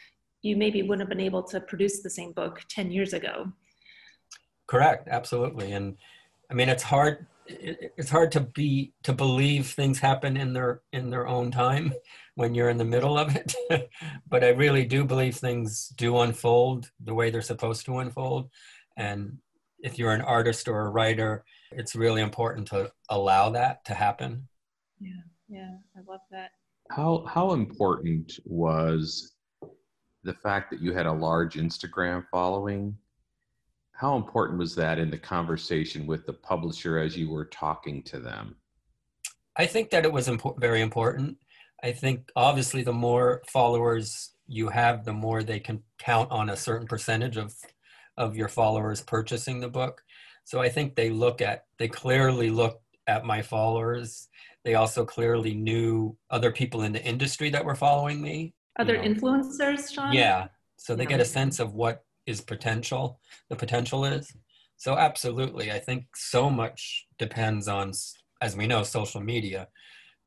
you 0.41 0.57
maybe 0.57 0.81
wouldn't 0.81 1.01
have 1.01 1.09
been 1.09 1.23
able 1.23 1.43
to 1.43 1.59
produce 1.59 2.01
the 2.01 2.09
same 2.09 2.31
book 2.31 2.63
10 2.69 2.91
years 2.91 3.13
ago 3.13 3.51
Correct, 4.69 5.07
absolutely. 5.09 5.71
And 5.71 5.97
I 6.51 6.53
mean, 6.53 6.69
it's 6.69 6.83
hard. 6.83 7.25
It's 7.47 8.11
hard 8.11 8.31
to 8.33 8.41
be 8.41 8.93
to 9.01 9.11
believe 9.11 9.65
things 9.67 9.97
happen 9.97 10.37
in 10.37 10.53
their 10.53 10.81
in 10.93 11.09
their 11.09 11.27
own 11.27 11.49
time 11.49 11.91
when 12.35 12.53
you're 12.53 12.69
in 12.69 12.77
the 12.77 12.85
middle 12.85 13.17
of 13.17 13.35
it. 13.35 13.55
but 14.29 14.43
I 14.43 14.49
really 14.49 14.85
do 14.85 15.03
believe 15.03 15.35
things 15.35 15.91
do 15.97 16.19
unfold 16.19 16.91
the 17.03 17.15
way 17.15 17.31
they're 17.31 17.41
supposed 17.41 17.87
to 17.87 17.97
unfold. 17.97 18.51
And 18.95 19.39
if 19.79 19.97
you're 19.97 20.13
an 20.13 20.21
artist 20.21 20.67
or 20.67 20.85
a 20.85 20.89
writer, 20.91 21.43
it's 21.71 21.95
really 21.95 22.21
important 22.21 22.67
to 22.67 22.91
allow 23.09 23.49
that 23.49 23.83
to 23.85 23.95
happen. 23.95 24.47
Yeah, 24.99 25.23
yeah, 25.47 25.71
I 25.97 26.01
love 26.07 26.21
that. 26.29 26.51
How 26.91 27.25
how 27.27 27.53
important 27.53 28.39
was 28.45 29.33
the 30.23 30.33
fact 30.35 30.69
that 30.69 30.79
you 30.79 30.93
had 30.93 31.07
a 31.07 31.11
large 31.11 31.55
Instagram 31.55 32.23
following 32.29 32.95
how 33.99 34.15
important 34.15 34.57
was 34.57 34.75
that 34.75 34.97
in 34.97 35.11
the 35.11 35.17
conversation 35.17 36.07
with 36.07 36.25
the 36.25 36.31
publisher 36.31 36.99
as 36.99 37.17
you 37.17 37.29
were 37.29 37.43
talking 37.43 38.01
to 38.03 38.17
them? 38.17 38.55
I 39.57 39.65
think 39.65 39.89
that 39.89 40.05
it 40.05 40.13
was 40.13 40.29
impo- 40.29 40.57
very 40.57 40.79
important. 40.79 41.37
I 41.83 41.91
think 41.91 42.31
obviously 42.33 42.81
the 42.81 42.93
more 42.93 43.41
followers 43.45 44.31
you 44.47 44.69
have, 44.69 45.03
the 45.03 45.11
more 45.11 45.43
they 45.43 45.59
can 45.59 45.83
count 45.97 46.31
on 46.31 46.49
a 46.49 46.55
certain 46.55 46.87
percentage 46.87 47.35
of 47.35 47.53
of 48.15 48.37
your 48.37 48.47
followers 48.47 49.01
purchasing 49.01 49.59
the 49.59 49.67
book. 49.67 50.01
So 50.45 50.61
I 50.61 50.69
think 50.69 50.95
they 50.95 51.09
look 51.09 51.41
at 51.41 51.65
they 51.77 51.89
clearly 51.89 52.49
looked 52.49 52.83
at 53.05 53.25
my 53.25 53.41
followers. 53.41 54.29
They 54.63 54.75
also 54.75 55.03
clearly 55.03 55.55
knew 55.55 56.15
other 56.29 56.53
people 56.53 56.83
in 56.83 56.93
the 56.93 57.03
industry 57.03 57.49
that 57.49 57.65
were 57.65 57.75
following 57.75 58.21
me. 58.21 58.53
Other 58.79 58.95
you 58.95 59.01
know. 59.01 59.09
influencers, 59.09 59.93
Sean? 59.93 60.13
Yeah. 60.13 60.47
So 60.77 60.95
they 60.95 61.03
yeah. 61.03 61.09
get 61.09 61.19
a 61.19 61.25
sense 61.25 61.59
of 61.59 61.73
what 61.73 62.05
is 62.29 62.41
potential, 62.41 63.19
the 63.49 63.55
potential 63.55 64.05
is. 64.05 64.31
So 64.77 64.97
absolutely, 64.97 65.71
I 65.71 65.79
think 65.79 66.05
so 66.15 66.49
much 66.49 67.05
depends 67.17 67.67
on, 67.67 67.91
as 68.41 68.55
we 68.55 68.67
know, 68.67 68.83
social 68.83 69.21
media 69.21 69.67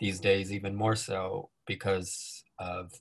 these 0.00 0.20
days, 0.20 0.52
even 0.52 0.74
more 0.74 0.96
so 0.96 1.48
because 1.66 2.42
of 2.58 2.92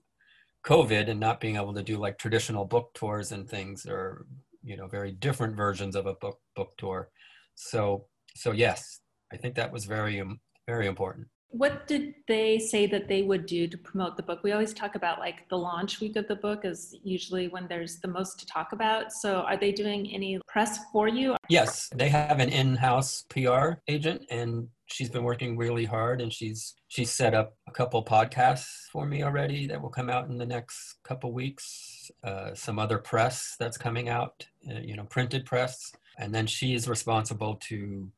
COVID 0.65 1.09
and 1.09 1.19
not 1.19 1.41
being 1.41 1.55
able 1.55 1.73
to 1.73 1.83
do 1.83 1.97
like 1.97 2.17
traditional 2.17 2.65
book 2.65 2.91
tours 2.93 3.31
and 3.31 3.49
things, 3.49 3.85
or 3.85 4.25
you 4.63 4.77
know, 4.77 4.87
very 4.87 5.11
different 5.11 5.55
versions 5.55 5.95
of 5.95 6.05
a 6.05 6.13
book 6.15 6.39
book 6.55 6.71
tour. 6.77 7.09
So, 7.55 8.05
so 8.35 8.51
yes, 8.51 8.99
I 9.33 9.37
think 9.37 9.55
that 9.55 9.73
was 9.73 9.85
very, 9.85 10.21
um, 10.21 10.39
very 10.67 10.87
important 10.87 11.27
what 11.51 11.87
did 11.87 12.13
they 12.27 12.57
say 12.59 12.87
that 12.87 13.07
they 13.07 13.21
would 13.23 13.45
do 13.45 13.67
to 13.67 13.77
promote 13.77 14.17
the 14.17 14.23
book? 14.23 14.39
We 14.43 14.51
always 14.51 14.73
talk 14.73 14.95
about 14.95 15.19
like 15.19 15.47
the 15.49 15.57
launch 15.57 15.99
week 15.99 16.15
of 16.15 16.27
the 16.27 16.35
book 16.35 16.65
is 16.65 16.95
usually 17.03 17.47
when 17.47 17.67
there's 17.67 17.99
the 17.99 18.07
most 18.07 18.39
to 18.39 18.45
talk 18.45 18.71
about. 18.71 19.11
So 19.11 19.41
are 19.41 19.57
they 19.57 19.71
doing 19.71 20.11
any 20.13 20.39
press 20.47 20.79
for 20.91 21.07
you? 21.07 21.35
Yes 21.49 21.89
they 21.95 22.09
have 22.09 22.39
an 22.39 22.49
in-house 22.49 23.25
pr 23.29 23.73
agent 23.87 24.23
and 24.29 24.67
she's 24.85 25.09
been 25.09 25.23
working 25.23 25.57
really 25.57 25.85
hard 25.85 26.21
and 26.21 26.31
she's 26.31 26.73
she's 26.87 27.11
set 27.11 27.33
up 27.33 27.55
a 27.67 27.71
couple 27.71 28.03
podcasts 28.03 28.87
for 28.91 29.05
me 29.05 29.23
already 29.23 29.67
that 29.67 29.81
will 29.81 29.89
come 29.89 30.09
out 30.09 30.29
in 30.29 30.37
the 30.37 30.45
next 30.45 30.95
couple 31.03 31.31
weeks 31.33 32.09
uh, 32.23 32.53
some 32.53 32.79
other 32.79 32.97
press 32.97 33.55
that's 33.59 33.77
coming 33.77 34.09
out 34.09 34.45
uh, 34.69 34.79
you 34.79 34.95
know 34.95 35.03
printed 35.05 35.45
press. 35.45 35.91
And 36.17 36.35
then 36.35 36.45
she 36.45 36.73
is 36.75 36.87
responsible 36.87 37.55
to 37.69 38.09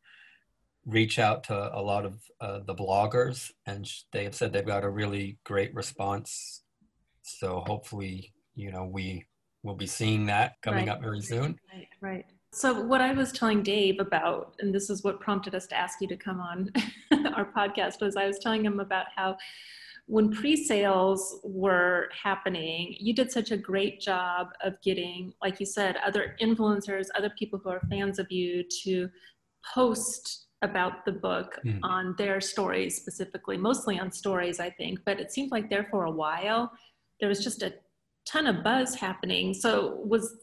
reach 0.85 1.19
out 1.19 1.43
to 1.45 1.77
a 1.77 1.81
lot 1.81 2.05
of 2.05 2.19
uh, 2.41 2.59
the 2.65 2.75
bloggers, 2.75 3.51
and 3.65 3.89
they 4.11 4.23
have 4.23 4.35
said 4.35 4.51
they've 4.51 4.65
got 4.65 4.83
a 4.83 4.89
really 4.89 5.37
great 5.43 5.73
response. 5.73 6.63
So 7.21 7.63
hopefully, 7.65 8.33
you 8.55 8.71
know, 8.71 8.85
we 8.85 9.25
will 9.63 9.75
be 9.75 9.87
seeing 9.87 10.25
that 10.25 10.61
coming 10.61 10.87
right. 10.87 10.95
up 10.95 11.01
very 11.01 11.21
soon. 11.21 11.57
Right, 11.73 11.87
right. 12.01 12.25
So 12.51 12.81
what 12.81 13.01
I 13.01 13.13
was 13.13 13.31
telling 13.31 13.63
Dave 13.63 13.99
about, 13.99 14.55
and 14.59 14.75
this 14.75 14.89
is 14.89 15.03
what 15.03 15.19
prompted 15.19 15.55
us 15.55 15.65
to 15.67 15.75
ask 15.75 16.01
you 16.01 16.07
to 16.09 16.17
come 16.17 16.39
on 16.39 16.69
our 17.33 17.51
podcast, 17.51 18.01
was 18.01 18.15
I 18.15 18.27
was 18.27 18.39
telling 18.39 18.63
him 18.63 18.79
about 18.79 19.07
how 19.15 19.37
when 20.05 20.29
pre-sales 20.31 21.39
were 21.43 22.09
happening 22.11 22.95
you 22.99 23.13
did 23.13 23.31
such 23.31 23.51
a 23.51 23.57
great 23.57 24.01
job 24.01 24.49
of 24.61 24.73
getting 24.81 25.33
like 25.41 25.59
you 25.61 25.65
said 25.65 25.95
other 26.05 26.35
influencers 26.41 27.05
other 27.15 27.31
people 27.39 27.57
who 27.63 27.69
are 27.69 27.81
fans 27.89 28.19
of 28.19 28.29
you 28.29 28.63
to 28.83 29.07
post 29.73 30.42
about 30.63 31.05
the 31.05 31.11
book 31.11 31.59
mm. 31.65 31.79
on 31.83 32.15
their 32.17 32.41
stories 32.41 32.95
specifically, 32.97 33.57
mostly 33.57 33.99
on 33.99 34.11
stories, 34.11 34.59
I 34.59 34.69
think. 34.71 34.99
But 35.05 35.19
it 35.19 35.31
seemed 35.31 35.51
like 35.51 35.69
there 35.69 35.87
for 35.91 36.05
a 36.05 36.11
while, 36.11 36.71
there 37.19 37.29
was 37.29 37.43
just 37.43 37.61
a 37.61 37.73
ton 38.25 38.47
of 38.47 38.63
buzz 38.63 38.95
happening. 38.95 39.53
So 39.53 40.01
was 40.05 40.37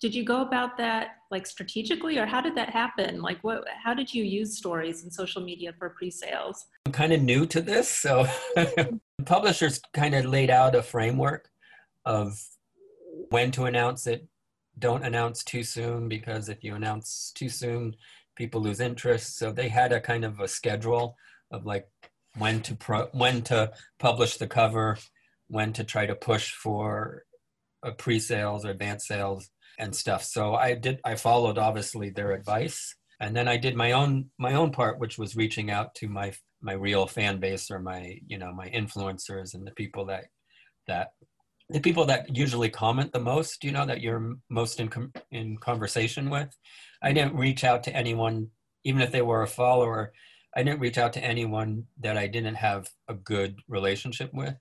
did 0.00 0.14
you 0.14 0.24
go 0.24 0.40
about 0.40 0.78
that 0.78 1.08
like 1.30 1.46
strategically 1.46 2.18
or 2.18 2.26
how 2.26 2.40
did 2.40 2.54
that 2.54 2.70
happen 2.70 3.20
like 3.20 3.38
what 3.42 3.64
how 3.84 3.94
did 3.94 4.12
you 4.12 4.24
use 4.24 4.56
stories 4.56 5.02
and 5.02 5.12
social 5.12 5.42
media 5.42 5.74
for 5.78 5.90
pre-sales 5.90 6.66
i'm 6.86 6.92
kind 6.92 7.12
of 7.12 7.20
new 7.20 7.46
to 7.46 7.60
this 7.60 7.88
so 7.88 8.26
the 8.56 8.98
publishers 9.26 9.80
kind 9.92 10.14
of 10.14 10.24
laid 10.24 10.50
out 10.50 10.74
a 10.74 10.82
framework 10.82 11.48
of 12.04 12.42
when 13.28 13.50
to 13.50 13.64
announce 13.64 14.06
it 14.06 14.26
don't 14.78 15.04
announce 15.04 15.44
too 15.44 15.62
soon 15.62 16.08
because 16.08 16.48
if 16.48 16.64
you 16.64 16.74
announce 16.74 17.32
too 17.34 17.48
soon 17.48 17.94
people 18.40 18.62
lose 18.62 18.80
interest. 18.80 19.36
So 19.36 19.52
they 19.52 19.68
had 19.68 19.92
a 19.92 20.00
kind 20.00 20.24
of 20.24 20.40
a 20.40 20.48
schedule 20.48 21.14
of 21.50 21.66
like 21.66 21.86
when 22.38 22.62
to 22.62 22.74
pro, 22.74 23.00
when 23.12 23.42
to 23.42 23.70
publish 23.98 24.38
the 24.38 24.46
cover, 24.46 24.96
when 25.48 25.74
to 25.74 25.84
try 25.84 26.06
to 26.06 26.14
push 26.14 26.52
for 26.52 27.24
a 27.82 27.92
pre-sales 27.92 28.64
or 28.64 28.70
advanced 28.70 29.06
sales 29.06 29.50
and 29.78 29.94
stuff. 29.94 30.22
So 30.24 30.54
I 30.54 30.74
did 30.74 31.00
I 31.04 31.16
followed 31.16 31.58
obviously 31.58 32.08
their 32.08 32.32
advice 32.32 32.94
and 33.20 33.36
then 33.36 33.46
I 33.46 33.58
did 33.58 33.76
my 33.76 33.92
own 33.92 34.30
my 34.38 34.54
own 34.54 34.70
part 34.70 34.98
which 34.98 35.18
was 35.18 35.36
reaching 35.36 35.70
out 35.70 35.94
to 35.96 36.08
my 36.08 36.32
my 36.62 36.72
real 36.72 37.06
fan 37.06 37.40
base 37.40 37.70
or 37.70 37.78
my 37.78 38.18
you 38.26 38.38
know 38.38 38.52
my 38.54 38.68
influencers 38.70 39.52
and 39.54 39.66
the 39.66 39.72
people 39.72 40.06
that 40.06 40.24
that 40.86 41.08
the 41.70 41.80
people 41.80 42.04
that 42.06 42.36
usually 42.36 42.68
comment 42.68 43.12
the 43.12 43.20
most, 43.20 43.62
you 43.62 43.70
know, 43.70 43.86
that 43.86 44.00
you're 44.00 44.36
most 44.48 44.80
in 44.80 44.88
com- 44.88 45.12
in 45.30 45.56
conversation 45.58 46.28
with. 46.28 46.50
I 47.02 47.12
didn't 47.12 47.34
reach 47.34 47.64
out 47.64 47.82
to 47.84 47.96
anyone, 47.96 48.48
even 48.84 49.00
if 49.00 49.10
they 49.10 49.22
were 49.22 49.42
a 49.42 49.46
follower. 49.46 50.12
I 50.54 50.62
didn't 50.62 50.80
reach 50.80 50.98
out 50.98 51.12
to 51.14 51.24
anyone 51.24 51.86
that 52.00 52.16
I 52.16 52.26
didn't 52.26 52.56
have 52.56 52.88
a 53.08 53.14
good 53.14 53.60
relationship 53.68 54.32
with, 54.34 54.56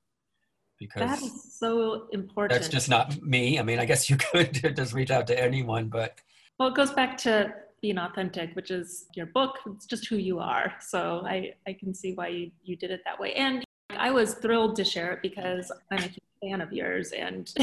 because 0.77 1.01
that 1.01 1.22
is 1.22 1.58
so 1.58 2.08
important. 2.12 2.60
That's 2.60 2.72
just 2.72 2.89
not 2.89 3.22
me. 3.22 3.60
I 3.60 3.63
mean, 3.63 3.79
I 3.79 3.86
guess 3.86 4.10
you 4.10 4.17
could 4.31 4.75
just 4.75 4.93
reach 4.93 5.12
out 5.12 5.27
to 5.27 5.39
anyone, 5.39 5.89
but 5.89 6.19
well, 6.60 6.69
it 6.69 6.75
goes 6.75 6.91
back 6.91 7.17
to 7.19 7.53
being 7.81 7.98
authentic, 7.98 8.55
which 8.55 8.72
is 8.72 9.05
your 9.15 9.27
book. 9.27 9.58
It's 9.75 9.86
just 9.86 10.08
who 10.08 10.17
you 10.17 10.39
are. 10.39 10.74
So 10.79 11.24
I 11.25 11.53
I 11.67 11.74
can 11.74 11.93
see 11.93 12.13
why 12.13 12.27
you 12.27 12.51
you 12.63 12.75
did 12.75 12.91
it 12.91 13.01
that 13.05 13.19
way, 13.19 13.34
and 13.34 13.63
I 14.00 14.12
was 14.12 14.36
thrilled 14.36 14.75
to 14.77 14.84
share 14.84 15.12
it 15.13 15.22
because 15.22 15.72
I'm 15.91 16.00
a 16.00 16.01
huge 16.01 16.20
fan 16.41 16.62
of 16.62 16.72
yours. 16.72 17.12
And 17.12 17.53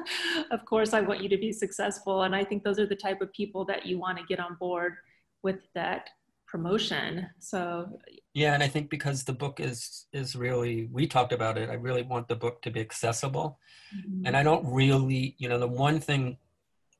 of 0.50 0.64
course, 0.64 0.92
I 0.92 1.00
want 1.00 1.22
you 1.22 1.28
to 1.28 1.38
be 1.38 1.52
successful. 1.52 2.22
And 2.24 2.34
I 2.34 2.44
think 2.44 2.64
those 2.64 2.78
are 2.78 2.86
the 2.86 2.96
type 2.96 3.20
of 3.20 3.32
people 3.32 3.64
that 3.66 3.86
you 3.86 3.98
want 3.98 4.18
to 4.18 4.24
get 4.24 4.40
on 4.40 4.56
board 4.56 4.94
with 5.42 5.60
that 5.74 6.10
promotion. 6.46 7.28
So 7.40 7.98
yeah, 8.32 8.54
and 8.54 8.62
I 8.62 8.68
think 8.68 8.88
because 8.88 9.24
the 9.24 9.32
book 9.32 9.60
is 9.60 10.06
is 10.12 10.36
really 10.36 10.88
we 10.92 11.06
talked 11.06 11.32
about 11.32 11.58
it, 11.58 11.68
I 11.68 11.74
really 11.74 12.02
want 12.02 12.28
the 12.28 12.36
book 12.36 12.62
to 12.62 12.70
be 12.70 12.80
accessible. 12.80 13.58
Mm-hmm. 13.96 14.26
And 14.26 14.36
I 14.36 14.42
don't 14.42 14.64
really, 14.72 15.34
you 15.38 15.48
know, 15.48 15.58
the 15.58 15.68
one 15.68 16.00
thing 16.00 16.38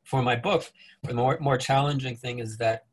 for 0.05 0.23
my 0.23 0.37
book, 0.37 0.71
the 1.03 1.15
more 1.15 1.39
more 1.41 1.57
challenging 1.57 2.17
thing 2.17 2.41
is 2.41 2.59
that 2.59 2.87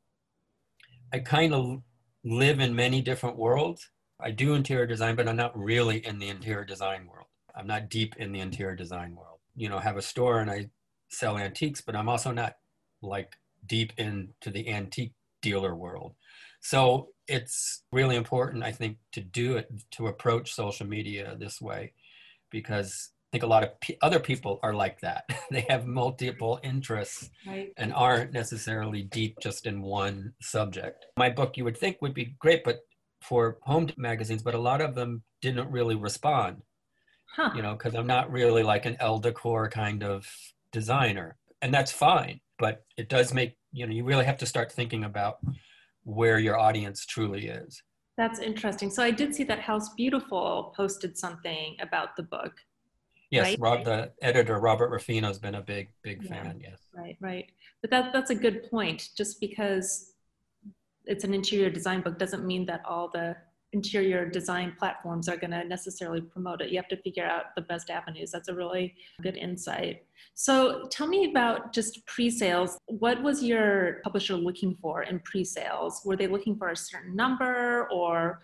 I 1.13 1.19
kind 1.19 1.53
of 1.53 1.81
live 2.23 2.59
in 2.59 2.75
many 2.75 3.01
different 3.01 3.37
worlds. 3.37 3.89
I 4.23 4.31
do 4.31 4.53
interior 4.53 4.85
design, 4.85 5.15
but 5.15 5.27
I'm 5.27 5.35
not 5.35 5.57
really 5.57 6.05
in 6.05 6.19
the 6.19 6.29
interior 6.29 6.65
design 6.65 7.07
world. 7.07 7.27
I'm 7.55 7.67
not 7.67 7.89
deep 7.89 8.15
in 8.17 8.31
the 8.31 8.39
interior 8.39 8.75
design 8.75 9.15
world. 9.15 9.39
You 9.55 9.69
know, 9.69 9.77
I 9.77 9.81
have 9.81 9.97
a 9.97 10.01
store 10.01 10.39
and 10.39 10.49
I 10.49 10.69
sell 11.09 11.37
antiques, 11.37 11.81
but 11.81 11.95
I'm 11.95 12.09
also 12.09 12.31
not 12.31 12.55
like 13.01 13.35
deep 13.65 13.93
into 13.97 14.49
the 14.49 14.69
antique 14.69 15.13
dealer 15.41 15.75
world. 15.75 16.15
So 16.61 17.09
it's 17.27 17.83
really 17.91 18.15
important, 18.15 18.63
I 18.63 18.71
think, 18.71 18.97
to 19.13 19.21
do 19.21 19.57
it, 19.57 19.69
to 19.91 20.07
approach 20.07 20.53
social 20.53 20.85
media 20.85 21.35
this 21.39 21.59
way, 21.59 21.93
because 22.49 23.09
I 23.31 23.37
think 23.37 23.43
a 23.43 23.47
lot 23.47 23.63
of 23.63 23.79
p- 23.79 23.97
other 24.01 24.19
people 24.19 24.59
are 24.61 24.73
like 24.73 24.99
that. 25.01 25.25
they 25.51 25.65
have 25.69 25.87
multiple 25.87 26.59
interests 26.63 27.29
right. 27.47 27.71
and 27.77 27.93
aren't 27.93 28.33
necessarily 28.33 29.03
deep 29.03 29.37
just 29.41 29.65
in 29.65 29.81
one 29.81 30.33
subject. 30.41 31.05
My 31.17 31.29
book, 31.29 31.57
you 31.57 31.63
would 31.63 31.77
think, 31.77 32.01
would 32.01 32.13
be 32.13 32.35
great, 32.39 32.63
but 32.63 32.81
for 33.21 33.57
home 33.61 33.89
magazines, 33.97 34.41
but 34.41 34.55
a 34.55 34.59
lot 34.59 34.81
of 34.81 34.95
them 34.95 35.23
didn't 35.41 35.71
really 35.71 35.95
respond. 35.95 36.61
Huh. 37.35 37.51
You 37.55 37.61
know, 37.61 37.73
because 37.73 37.95
I'm 37.95 38.07
not 38.07 38.31
really 38.31 38.63
like 38.63 38.85
an 38.85 38.97
Elle 38.99 39.19
Decor 39.19 39.69
kind 39.69 40.03
of 40.03 40.27
designer, 40.71 41.37
and 41.61 41.73
that's 41.73 41.91
fine. 41.91 42.41
But 42.59 42.83
it 42.97 43.07
does 43.07 43.33
make 43.33 43.55
you 43.71 43.87
know 43.87 43.93
you 43.93 44.03
really 44.03 44.25
have 44.25 44.37
to 44.39 44.45
start 44.45 44.71
thinking 44.71 45.05
about 45.05 45.37
where 46.03 46.39
your 46.39 46.57
audience 46.57 47.05
truly 47.05 47.47
is. 47.47 47.81
That's 48.17 48.39
interesting. 48.39 48.89
So 48.89 49.01
I 49.01 49.11
did 49.11 49.33
see 49.33 49.43
that 49.45 49.59
House 49.59 49.93
Beautiful 49.95 50.73
posted 50.75 51.17
something 51.17 51.77
about 51.79 52.15
the 52.17 52.23
book. 52.23 52.53
Yes, 53.29 53.45
right? 53.45 53.59
Rob, 53.59 53.85
the 53.85 54.11
editor 54.21 54.59
Robert 54.59 54.89
Rufino 54.89 55.29
has 55.29 55.39
been 55.39 55.55
a 55.55 55.61
big, 55.61 55.89
big 56.03 56.21
yeah. 56.23 56.43
fan. 56.43 56.59
Yes. 56.61 56.79
Right, 56.93 57.15
right. 57.21 57.49
But 57.81 57.89
that 57.91 58.11
that's 58.11 58.29
a 58.29 58.35
good 58.35 58.69
point. 58.69 59.09
Just 59.15 59.39
because 59.39 60.10
it's 61.05 61.23
an 61.23 61.33
interior 61.33 61.69
design 61.69 62.01
book 62.01 62.17
doesn't 62.17 62.45
mean 62.45 62.65
that 62.67 62.81
all 62.85 63.09
the 63.09 63.35
interior 63.73 64.25
design 64.25 64.75
platforms 64.77 65.29
are 65.29 65.37
going 65.37 65.51
to 65.51 65.63
necessarily 65.63 66.21
promote 66.21 66.61
it. 66.61 66.69
You 66.69 66.77
have 66.77 66.89
to 66.89 66.97
figure 66.97 67.25
out 67.25 67.55
the 67.55 67.61
best 67.61 67.89
avenues. 67.89 68.31
That's 68.31 68.49
a 68.49 68.53
really 68.53 68.95
good 69.21 69.37
insight. 69.37 70.03
So 70.33 70.87
tell 70.91 71.07
me 71.07 71.29
about 71.29 71.73
just 71.73 72.05
pre-sales. 72.05 72.77
What 72.87 73.21
was 73.23 73.43
your 73.43 74.01
publisher 74.03 74.35
looking 74.35 74.75
for 74.81 75.03
in 75.03 75.19
pre-sales? 75.19 76.01
Were 76.05 76.17
they 76.17 76.27
looking 76.27 76.57
for 76.57 76.69
a 76.69 76.75
certain 76.75 77.15
number 77.15 77.87
or? 77.91 78.41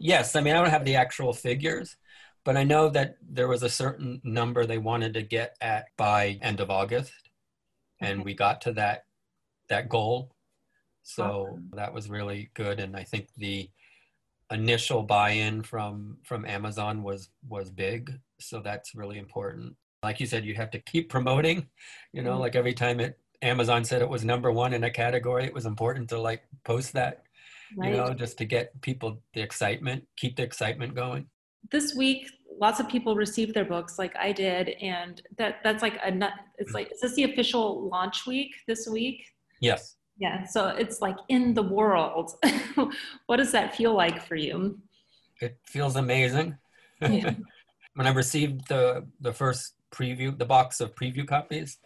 Yes, 0.00 0.34
I 0.34 0.40
mean 0.40 0.54
I 0.54 0.58
don't 0.60 0.70
have 0.70 0.84
the 0.84 0.96
actual 0.96 1.32
figures, 1.32 1.96
but 2.44 2.56
I 2.56 2.64
know 2.64 2.88
that 2.88 3.16
there 3.20 3.48
was 3.48 3.62
a 3.62 3.68
certain 3.68 4.20
number 4.24 4.64
they 4.64 4.78
wanted 4.78 5.14
to 5.14 5.22
get 5.22 5.56
at 5.60 5.86
by 5.96 6.38
end 6.40 6.60
of 6.60 6.70
August, 6.70 7.12
and 8.00 8.24
we 8.24 8.34
got 8.34 8.62
to 8.62 8.72
that 8.72 9.04
that 9.68 9.88
goal. 9.88 10.34
So 11.02 11.48
awesome. 11.50 11.70
that 11.74 11.92
was 11.92 12.08
really 12.08 12.50
good, 12.54 12.80
and 12.80 12.96
I 12.96 13.04
think 13.04 13.28
the 13.36 13.68
initial 14.50 15.02
buy-in 15.02 15.62
from 15.62 16.18
from 16.22 16.44
Amazon 16.44 17.02
was 17.02 17.30
was 17.48 17.70
big. 17.70 18.12
So 18.40 18.60
that's 18.60 18.94
really 18.94 19.18
important. 19.18 19.74
Like 20.02 20.20
you 20.20 20.26
said, 20.26 20.44
you 20.44 20.54
have 20.54 20.70
to 20.72 20.78
keep 20.80 21.08
promoting. 21.08 21.68
You 22.12 22.22
know, 22.22 22.32
mm-hmm. 22.32 22.40
like 22.40 22.56
every 22.56 22.74
time 22.74 23.00
it 23.00 23.18
Amazon 23.42 23.84
said 23.84 24.02
it 24.02 24.08
was 24.08 24.24
number 24.24 24.52
one 24.52 24.72
in 24.72 24.84
a 24.84 24.90
category, 24.90 25.44
it 25.44 25.54
was 25.54 25.66
important 25.66 26.08
to 26.10 26.20
like 26.20 26.42
post 26.64 26.92
that. 26.94 27.24
Right. 27.76 27.90
You 27.90 27.96
know, 27.96 28.12
just 28.12 28.36
to 28.38 28.44
get 28.44 28.78
people 28.82 29.22
the 29.34 29.40
excitement, 29.40 30.04
keep 30.16 30.36
the 30.36 30.42
excitement 30.42 30.94
going 30.94 31.26
this 31.70 31.94
week 31.94 32.28
lots 32.60 32.80
of 32.80 32.88
people 32.88 33.14
received 33.14 33.54
their 33.54 33.64
books 33.64 33.98
like 33.98 34.14
i 34.16 34.32
did 34.32 34.70
and 34.80 35.22
that 35.38 35.56
that's 35.62 35.82
like 35.82 35.98
a 36.04 36.10
nut 36.10 36.32
it's 36.58 36.72
like 36.72 36.90
is 36.92 37.00
this 37.00 37.14
the 37.14 37.24
official 37.24 37.88
launch 37.88 38.26
week 38.26 38.54
this 38.66 38.88
week 38.88 39.24
yes 39.60 39.96
yeah 40.22 40.44
so 40.44 40.68
it's 40.68 41.00
like 41.00 41.16
in 41.28 41.52
the 41.52 41.62
world 41.78 42.32
what 43.26 43.36
does 43.38 43.52
that 43.52 43.74
feel 43.74 43.94
like 43.94 44.24
for 44.26 44.36
you 44.36 44.78
it 45.40 45.58
feels 45.66 45.96
amazing 45.96 46.56
yeah. 47.00 47.34
when 47.94 48.06
i 48.06 48.12
received 48.12 48.66
the 48.68 49.04
the 49.20 49.32
first 49.32 49.74
preview 49.92 50.36
the 50.38 50.44
box 50.44 50.80
of 50.80 50.94
preview 50.94 51.26
copies 51.26 51.78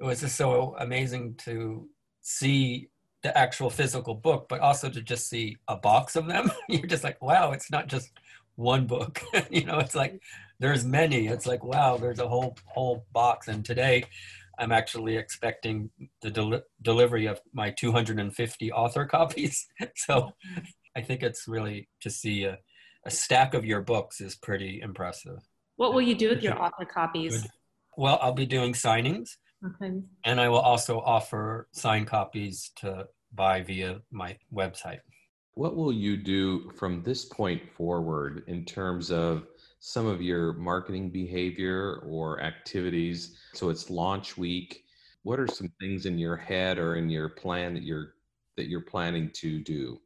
it 0.00 0.04
was 0.04 0.20
just 0.20 0.36
so 0.36 0.74
amazing 0.78 1.34
to 1.36 1.86
see 2.22 2.88
the 3.22 3.36
actual 3.36 3.68
physical 3.68 4.14
book 4.14 4.46
but 4.48 4.60
also 4.60 4.88
to 4.88 5.02
just 5.02 5.28
see 5.28 5.56
a 5.68 5.76
box 5.76 6.16
of 6.16 6.26
them 6.26 6.50
you're 6.68 6.92
just 6.94 7.04
like 7.04 7.20
wow 7.20 7.52
it's 7.52 7.70
not 7.70 7.86
just 7.86 8.10
one 8.56 8.86
book. 8.86 9.20
you 9.50 9.64
know, 9.64 9.78
it's 9.78 9.94
like 9.94 10.20
there's 10.58 10.84
many. 10.84 11.26
It's 11.26 11.46
like 11.46 11.64
wow, 11.64 11.96
there's 11.96 12.18
a 12.18 12.28
whole 12.28 12.56
whole 12.66 13.06
box. 13.12 13.48
And 13.48 13.64
today, 13.64 14.04
I'm 14.58 14.72
actually 14.72 15.16
expecting 15.16 15.90
the 16.20 16.30
del- 16.30 16.62
delivery 16.82 17.26
of 17.26 17.40
my 17.52 17.70
250 17.70 18.72
author 18.72 19.06
copies. 19.06 19.66
so 19.96 20.32
I 20.96 21.02
think 21.02 21.22
it's 21.22 21.48
really 21.48 21.88
to 22.00 22.10
see 22.10 22.44
a, 22.44 22.58
a, 23.06 23.10
stack 23.10 23.54
of 23.54 23.64
your 23.64 23.80
books 23.80 24.20
is 24.20 24.36
pretty 24.36 24.80
impressive. 24.82 25.38
What 25.76 25.94
will 25.94 26.02
you 26.02 26.14
do 26.14 26.28
with 26.30 26.42
your 26.42 26.60
author 26.60 26.84
copies? 26.84 27.46
Well, 27.96 28.18
I'll 28.20 28.32
be 28.32 28.46
doing 28.46 28.72
signings. 28.72 29.30
Okay. 29.64 30.00
And 30.24 30.40
I 30.40 30.48
will 30.48 30.58
also 30.58 31.00
offer 31.00 31.68
signed 31.72 32.08
copies 32.08 32.72
to 32.76 33.06
buy 33.32 33.62
via 33.62 34.00
my 34.10 34.36
website. 34.52 35.00
What 35.54 35.76
will 35.76 35.92
you 35.92 36.16
do 36.16 36.70
from 36.76 37.02
this 37.02 37.24
point 37.26 37.62
forward 37.76 38.44
in 38.46 38.64
terms 38.64 39.10
of 39.10 39.46
some 39.84 40.06
of 40.06 40.22
your 40.22 40.52
marketing 40.52 41.10
behavior 41.10 42.02
or 42.06 42.40
activities? 42.40 43.36
So 43.52 43.68
it's 43.68 43.90
launch 43.90 44.38
week. 44.38 44.84
What 45.24 45.40
are 45.40 45.48
some 45.48 45.72
things 45.80 46.06
in 46.06 46.18
your 46.18 46.36
head 46.36 46.78
or 46.78 46.94
in 46.94 47.10
your 47.10 47.28
plan 47.28 47.74
that 47.74 47.82
you're 47.82 48.14
that 48.56 48.68
you're 48.68 48.82
planning 48.82 49.30
to 49.34 49.58
do? 49.58 50.00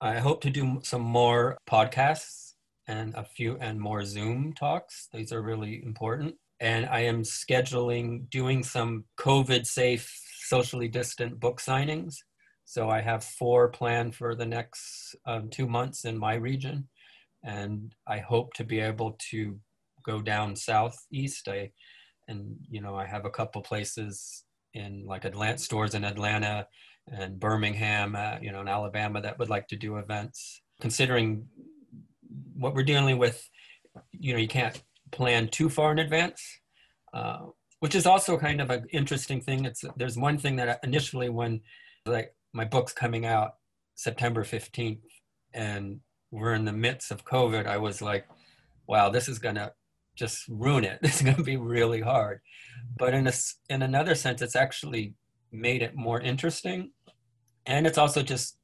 I 0.00 0.18
hope 0.18 0.40
to 0.42 0.50
do 0.50 0.80
some 0.82 1.02
more 1.02 1.56
podcasts 1.68 2.54
and 2.88 3.14
a 3.14 3.24
few 3.24 3.56
and 3.60 3.80
more 3.80 4.04
Zoom 4.04 4.52
talks. 4.52 5.08
These 5.12 5.32
are 5.32 5.42
really 5.42 5.82
important. 5.84 6.34
And 6.58 6.86
I 6.86 7.00
am 7.00 7.22
scheduling 7.22 8.28
doing 8.30 8.64
some 8.64 9.04
COVID 9.18 9.66
safe, 9.66 10.10
socially 10.48 10.88
distant 10.88 11.38
book 11.38 11.60
signings 11.60 12.16
so 12.68 12.90
I 12.90 13.00
have 13.00 13.22
four 13.22 13.68
planned 13.68 14.16
for 14.16 14.34
the 14.34 14.44
next 14.44 15.14
um, 15.24 15.48
two 15.48 15.68
months 15.68 16.04
in 16.04 16.18
my 16.18 16.34
region, 16.34 16.88
and 17.46 17.94
I 18.06 18.18
hope 18.18 18.52
to 18.54 18.64
be 18.64 18.80
able 18.80 19.16
to 19.30 19.58
go 20.04 20.20
down 20.20 20.56
southeast. 20.56 21.48
I, 21.48 21.70
and 22.28 22.56
you 22.68 22.80
know, 22.80 22.96
I 22.96 23.06
have 23.06 23.24
a 23.24 23.30
couple 23.30 23.62
places 23.62 24.44
in 24.74 25.04
like 25.06 25.24
Atlanta 25.24 25.58
stores 25.58 25.94
in 25.94 26.04
Atlanta 26.04 26.66
and 27.10 27.38
Birmingham, 27.38 28.16
uh, 28.16 28.36
you 28.42 28.50
know, 28.52 28.60
in 28.60 28.68
Alabama 28.68 29.22
that 29.22 29.38
would 29.38 29.48
like 29.48 29.68
to 29.68 29.76
do 29.76 29.96
events. 29.96 30.60
Considering 30.80 31.46
what 32.54 32.74
we're 32.74 32.82
dealing 32.82 33.16
with, 33.16 33.48
you 34.12 34.32
know, 34.32 34.38
you 34.38 34.48
can't 34.48 34.82
plan 35.12 35.48
too 35.48 35.70
far 35.70 35.92
in 35.92 36.00
advance. 36.00 36.42
Uh, 37.14 37.46
which 37.80 37.94
is 37.94 38.06
also 38.06 38.36
kind 38.36 38.60
of 38.60 38.70
an 38.70 38.86
interesting 38.90 39.40
thing. 39.40 39.64
It's 39.64 39.84
there's 39.96 40.18
one 40.18 40.38
thing 40.38 40.56
that 40.56 40.80
initially 40.82 41.28
when 41.28 41.60
like 42.04 42.34
my 42.52 42.64
book's 42.64 42.92
coming 42.92 43.26
out 43.26 43.52
September 43.94 44.44
15th, 44.44 45.00
and 45.54 46.00
we're 46.30 46.54
in 46.54 46.64
the 46.64 46.72
midst 46.72 47.10
of 47.10 47.24
COVID. 47.24 47.66
I 47.66 47.78
was 47.78 48.02
like, 48.02 48.26
wow, 48.86 49.08
this 49.08 49.28
is 49.28 49.38
gonna 49.38 49.72
just 50.16 50.46
ruin 50.48 50.84
it. 50.84 50.98
This 51.02 51.16
is 51.16 51.22
gonna 51.22 51.42
be 51.42 51.56
really 51.56 52.00
hard. 52.00 52.40
But 52.98 53.14
in 53.14 53.26
a 53.26 53.32
in 53.68 53.82
another 53.82 54.14
sense, 54.14 54.42
it's 54.42 54.56
actually 54.56 55.14
made 55.52 55.82
it 55.82 55.94
more 55.94 56.20
interesting, 56.20 56.92
and 57.66 57.86
it's 57.86 57.98
also 57.98 58.22
just 58.22 58.58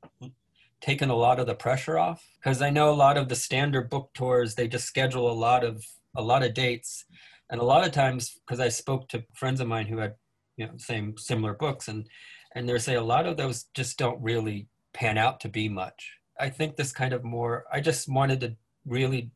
taken 0.81 1.11
a 1.11 1.17
lot 1.17 1.39
of 1.39 1.47
the 1.47 1.55
pressure 1.55 1.99
off 1.99 2.25
because 2.43 2.61
I 2.61 2.71
know 2.71 2.91
a 2.91 3.03
lot 3.07 3.17
of 3.17 3.29
the 3.29 3.37
standard 3.37 3.89
book 3.89 4.11
tours 4.15 4.55
they 4.55 4.67
just 4.67 4.87
schedule 4.87 5.31
a 5.31 5.33
lot 5.33 5.65
of 5.65 5.85
a 6.17 6.23
lot 6.23 6.43
of 6.43 6.55
dates, 6.55 7.05
and 7.51 7.61
a 7.61 7.65
lot 7.65 7.87
of 7.87 7.93
times 7.93 8.41
because 8.47 8.61
I 8.61 8.69
spoke 8.69 9.09
to 9.09 9.25
friends 9.35 9.61
of 9.61 9.69
mine 9.69 9.87
who 9.87 9.99
had 9.99 10.15
you 10.57 10.67
know 10.67 10.73
same 10.77 11.17
similar 11.17 11.55
books 11.55 11.89
and 11.89 12.07
and 12.55 12.69
there's 12.69 12.89
a, 12.89 12.97
a 12.97 13.01
lot 13.01 13.27
of 13.27 13.37
those 13.37 13.65
just 13.75 13.99
don't 13.99 14.21
really 14.23 14.69
pan 14.93 15.17
out 15.17 15.41
to 15.41 15.49
be 15.49 15.69
much 15.69 16.19
i 16.39 16.49
think 16.49 16.77
this 16.77 16.93
kind 16.93 17.13
of 17.13 17.25
more 17.25 17.65
i 17.73 17.81
just 17.81 18.09
wanted 18.09 18.41
to 18.41 18.57
really 18.87 19.31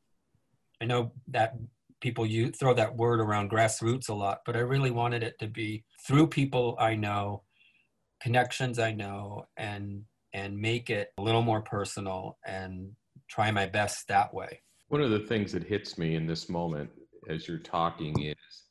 i 0.81 0.85
know 0.85 1.13
that 1.29 1.55
people 2.01 2.27
you 2.27 2.51
throw 2.51 2.75
that 2.75 2.97
word 2.97 3.21
around 3.21 3.51
grassroots 3.51 4.09
a 4.09 4.15
lot 4.15 4.41
but 4.45 4.57
i 4.57 4.61
really 4.61 4.91
wanted 4.91 5.23
it 5.23 5.39
to 5.39 5.47
be 5.47 5.85
through 6.07 6.27
people 6.27 6.77
i 6.79 6.95
know 6.95 7.43
connections 8.21 8.79
i 8.79 8.93
know 8.93 9.47
and 9.57 10.03
and 10.33 10.59
make 10.59 10.91
it 10.91 11.13
a 11.19 11.23
little 11.23 11.43
more 11.43 11.63
personal 11.63 12.37
and 12.45 12.91
try 13.29 13.51
my 13.51 13.67
best 13.67 14.07
that 14.09 14.33
way 14.35 14.61
one 14.89 15.01
of 15.01 15.11
the 15.11 15.21
things 15.21 15.53
that 15.53 15.65
hits 15.65 15.99
me 15.99 16.15
in 16.15 16.27
this 16.27 16.49
moment 16.49 16.91
as 17.29 17.49
you're 17.49 17.59
talking 17.59 18.23
is 18.23 18.63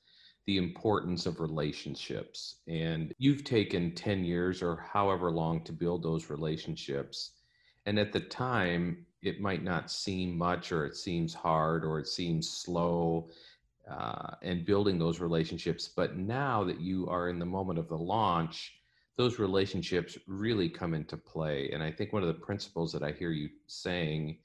the 0.48 0.58
importance 0.58 1.26
of 1.26 1.40
relationships. 1.40 2.58
And 2.68 3.14
you've 3.18 3.44
taken 3.44 3.94
10 3.94 4.24
years 4.24 4.62
or 4.62 4.78
however 4.78 5.32
long 5.32 5.64
to 5.64 5.74
build 5.74 6.04
those 6.04 6.30
relationships. 6.30 7.32
And 7.86 8.00
at 8.00 8.12
the 8.12 8.19
time, 8.19 9.06
it 9.21 9.41
might 9.41 9.63
not 9.63 9.91
seem 9.91 10.38
much, 10.38 10.71
or 10.71 10.86
it 10.86 10.95
seems 10.95 11.34
hard, 11.34 11.84
or 11.84 12.00
it 12.00 12.08
seems 12.08 12.50
slow, 12.50 13.30
uh, 13.89 14.32
and 14.41 14.65
building 14.65 14.98
those 14.98 15.19
relationships. 15.19 15.88
But 15.88 16.17
now 16.17 16.63
that 16.63 16.80
you 16.80 17.08
are 17.08 17.30
in 17.30 17.39
the 17.39 17.45
moment 17.45 17.80
of 17.80 17.88
the 17.88 17.98
launch, 17.98 18.74
those 19.17 19.39
relationships 19.39 20.17
really 20.28 20.69
come 20.69 20.93
into 20.93 21.17
play. 21.17 21.69
And 21.71 21.82
I 21.82 21.91
think 21.91 22.12
one 22.12 22.24
of 22.24 22.28
the 22.28 22.34
principles 22.34 22.91
that 22.93 23.04
I 23.04 23.12
hear 23.12 23.32
you 23.32 23.50
saying 23.67 24.38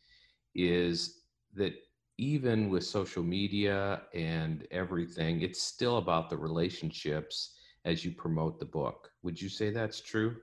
is 0.55 1.23
that 1.55 1.75
even 2.19 2.69
with 2.69 2.85
social 2.85 3.23
media 3.23 4.03
and 4.15 4.67
everything, 4.71 5.41
it's 5.41 5.63
still 5.63 5.97
about 5.97 6.29
the 6.29 6.37
relationships 6.37 7.57
as 7.85 8.05
you 8.05 8.13
promote 8.13 8.59
the 8.59 8.67
book. 8.67 9.11
Would 9.23 9.41
you 9.41 9.49
say 9.49 9.71
that's 9.71 10.01
true? 10.01 10.37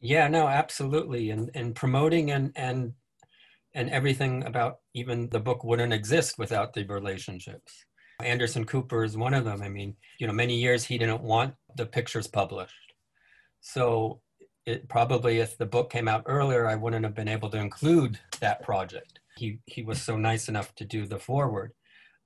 Yeah, 0.00 0.28
no, 0.28 0.46
absolutely. 0.46 1.30
And 1.30 1.50
and 1.54 1.74
promoting 1.74 2.30
and 2.30 2.52
and 2.56 2.92
and 3.74 3.90
everything 3.90 4.44
about 4.44 4.78
even 4.94 5.28
the 5.30 5.40
book 5.40 5.64
wouldn't 5.64 5.92
exist 5.92 6.38
without 6.38 6.72
the 6.72 6.84
relationships. 6.84 7.84
Anderson 8.22 8.64
Cooper 8.64 9.04
is 9.04 9.16
one 9.16 9.34
of 9.34 9.44
them. 9.44 9.62
I 9.62 9.68
mean, 9.68 9.94
you 10.18 10.26
know, 10.26 10.32
many 10.32 10.56
years 10.56 10.84
he 10.84 10.98
didn't 10.98 11.22
want 11.22 11.54
the 11.76 11.86
pictures 11.86 12.26
published. 12.26 12.72
So 13.60 14.20
it 14.66 14.88
probably 14.88 15.38
if 15.38 15.56
the 15.56 15.66
book 15.66 15.90
came 15.90 16.08
out 16.08 16.24
earlier, 16.26 16.66
I 16.66 16.74
wouldn't 16.74 17.04
have 17.04 17.14
been 17.14 17.28
able 17.28 17.50
to 17.50 17.58
include 17.58 18.18
that 18.40 18.62
project. 18.62 19.20
He 19.36 19.60
he 19.66 19.82
was 19.82 20.00
so 20.00 20.16
nice 20.16 20.48
enough 20.48 20.74
to 20.76 20.84
do 20.84 21.06
the 21.06 21.18
forward. 21.18 21.72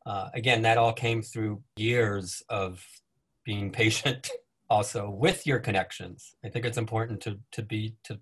Uh, 0.04 0.28
again, 0.35 0.62
that 0.62 0.78
all 0.78 0.92
came 0.92 1.22
through 1.22 1.62
years 1.76 2.42
of 2.48 2.85
being 3.44 3.70
patient 3.82 4.30
also 4.72 5.11
with 5.11 5.46
your 5.46 5.58
connections. 5.58 6.35
I 6.42 6.48
think 6.48 6.64
it's 6.64 6.78
important 6.78 7.20
to 7.22 7.38
to 7.52 7.62
be 7.62 7.94
to 8.04 8.18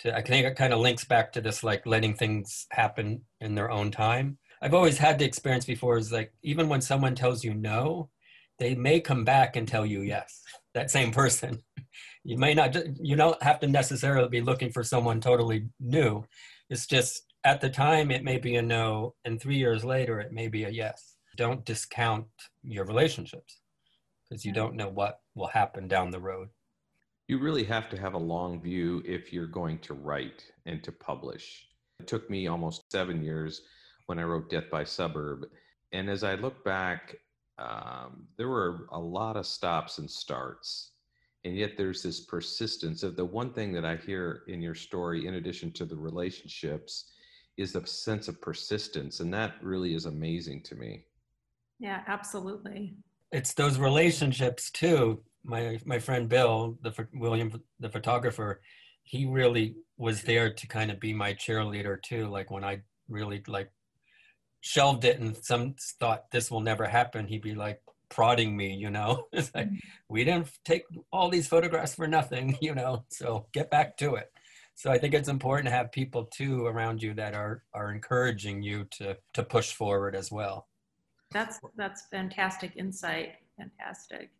to 0.00 0.14
I 0.14 0.22
think 0.22 0.44
it 0.44 0.56
kind 0.56 0.72
of 0.72 0.80
links 0.80 1.04
back 1.04 1.32
to 1.32 1.40
this 1.40 1.62
like 1.62 1.86
letting 1.86 2.14
things 2.14 2.66
happen 2.72 3.22
in 3.40 3.54
their 3.54 3.70
own 3.70 3.92
time. 3.92 4.38
I've 4.60 4.74
always 4.74 4.98
had 4.98 5.18
the 5.18 5.24
experience 5.24 5.64
before 5.64 5.96
is 5.96 6.10
like 6.10 6.32
even 6.42 6.68
when 6.68 6.80
someone 6.80 7.14
tells 7.14 7.44
you 7.44 7.54
no, 7.54 8.10
they 8.58 8.74
may 8.74 8.98
come 9.00 9.24
back 9.24 9.54
and 9.54 9.68
tell 9.68 9.86
you 9.86 10.02
yes. 10.02 10.42
That 10.74 10.90
same 10.90 11.12
person. 11.12 11.62
You 12.24 12.36
may 12.36 12.52
not 12.52 12.76
you 13.00 13.16
don't 13.16 13.42
have 13.42 13.58
to 13.60 13.66
necessarily 13.66 14.28
be 14.28 14.42
looking 14.42 14.70
for 14.70 14.84
someone 14.84 15.18
totally 15.20 15.68
new. 15.80 16.24
It's 16.68 16.86
just 16.86 17.22
at 17.44 17.60
the 17.62 17.70
time 17.70 18.10
it 18.10 18.22
may 18.22 18.38
be 18.38 18.56
a 18.56 18.62
no 18.62 19.14
and 19.24 19.40
3 19.40 19.56
years 19.56 19.82
later 19.82 20.20
it 20.20 20.32
may 20.32 20.48
be 20.48 20.64
a 20.64 20.68
yes. 20.68 21.16
Don't 21.36 21.64
discount 21.64 22.26
your 22.62 22.84
relationships 22.84 23.60
because 24.28 24.44
you 24.44 24.52
mm. 24.52 24.56
don't 24.56 24.74
know 24.74 24.88
what 24.88 25.20
will 25.38 25.46
happen 25.46 25.88
down 25.88 26.10
the 26.10 26.20
road. 26.20 26.48
You 27.28 27.38
really 27.38 27.64
have 27.64 27.88
to 27.90 27.98
have 27.98 28.14
a 28.14 28.18
long 28.18 28.60
view 28.60 29.02
if 29.06 29.32
you're 29.32 29.46
going 29.46 29.78
to 29.80 29.94
write 29.94 30.44
and 30.66 30.82
to 30.82 30.92
publish. 30.92 31.68
It 32.00 32.06
took 32.06 32.28
me 32.28 32.46
almost 32.46 32.90
seven 32.90 33.22
years 33.22 33.62
when 34.06 34.18
I 34.18 34.22
wrote 34.22 34.50
Death 34.50 34.70
by 34.70 34.84
Suburb. 34.84 35.46
And 35.92 36.08
as 36.08 36.24
I 36.24 36.34
look 36.34 36.64
back, 36.64 37.16
um, 37.58 38.26
there 38.36 38.48
were 38.48 38.86
a 38.92 38.98
lot 38.98 39.36
of 39.36 39.46
stops 39.46 39.98
and 39.98 40.10
starts. 40.10 40.92
And 41.44 41.56
yet 41.56 41.76
there's 41.76 42.02
this 42.02 42.20
persistence 42.20 43.02
of 43.02 43.16
the 43.16 43.24
one 43.24 43.52
thing 43.52 43.72
that 43.72 43.84
I 43.84 43.96
hear 43.96 44.42
in 44.48 44.60
your 44.60 44.74
story, 44.74 45.26
in 45.26 45.34
addition 45.34 45.70
to 45.72 45.84
the 45.84 45.96
relationships, 45.96 47.12
is 47.56 47.72
the 47.72 47.86
sense 47.86 48.28
of 48.28 48.40
persistence. 48.40 49.20
And 49.20 49.32
that 49.34 49.54
really 49.62 49.94
is 49.94 50.06
amazing 50.06 50.62
to 50.62 50.74
me. 50.76 51.04
Yeah, 51.78 52.02
absolutely. 52.06 52.96
It's 53.32 53.52
those 53.52 53.78
relationships 53.78 54.70
too 54.70 55.22
my 55.48 55.80
my 55.84 55.98
friend 55.98 56.28
Bill, 56.28 56.78
the 56.82 56.92
William, 57.14 57.62
the 57.80 57.88
photographer, 57.88 58.60
he 59.02 59.26
really 59.26 59.76
was 59.96 60.22
there 60.22 60.52
to 60.52 60.66
kind 60.66 60.90
of 60.90 61.00
be 61.00 61.12
my 61.12 61.34
cheerleader 61.34 62.00
too. 62.00 62.28
Like 62.28 62.50
when 62.50 62.64
I 62.64 62.82
really 63.08 63.42
like 63.48 63.70
shelved 64.60 65.04
it 65.04 65.18
and 65.18 65.36
some 65.36 65.74
thought 65.98 66.30
this 66.30 66.50
will 66.50 66.60
never 66.60 66.86
happen, 66.86 67.26
he'd 67.26 67.42
be 67.42 67.54
like 67.54 67.80
prodding 68.10 68.56
me, 68.56 68.74
you 68.74 68.90
know. 68.90 69.26
it's 69.32 69.54
like 69.54 69.66
mm-hmm. 69.66 69.76
we 70.08 70.24
didn't 70.24 70.50
take 70.64 70.84
all 71.12 71.30
these 71.30 71.48
photographs 71.48 71.94
for 71.94 72.06
nothing, 72.06 72.56
you 72.62 72.74
know. 72.74 73.04
So 73.08 73.46
get 73.52 73.70
back 73.70 73.96
to 73.98 74.14
it. 74.16 74.30
So 74.74 74.92
I 74.92 74.98
think 74.98 75.12
it's 75.12 75.28
important 75.28 75.66
to 75.66 75.74
have 75.74 75.90
people 75.90 76.24
too 76.26 76.66
around 76.66 77.02
you 77.02 77.14
that 77.14 77.34
are 77.34 77.64
are 77.72 77.90
encouraging 77.92 78.62
you 78.62 78.84
to 78.98 79.16
to 79.32 79.42
push 79.42 79.72
forward 79.72 80.14
as 80.14 80.30
well. 80.30 80.68
That's 81.32 81.58
that's 81.76 82.06
fantastic 82.10 82.76
insight. 82.76 83.36
Fantastic. 83.56 84.30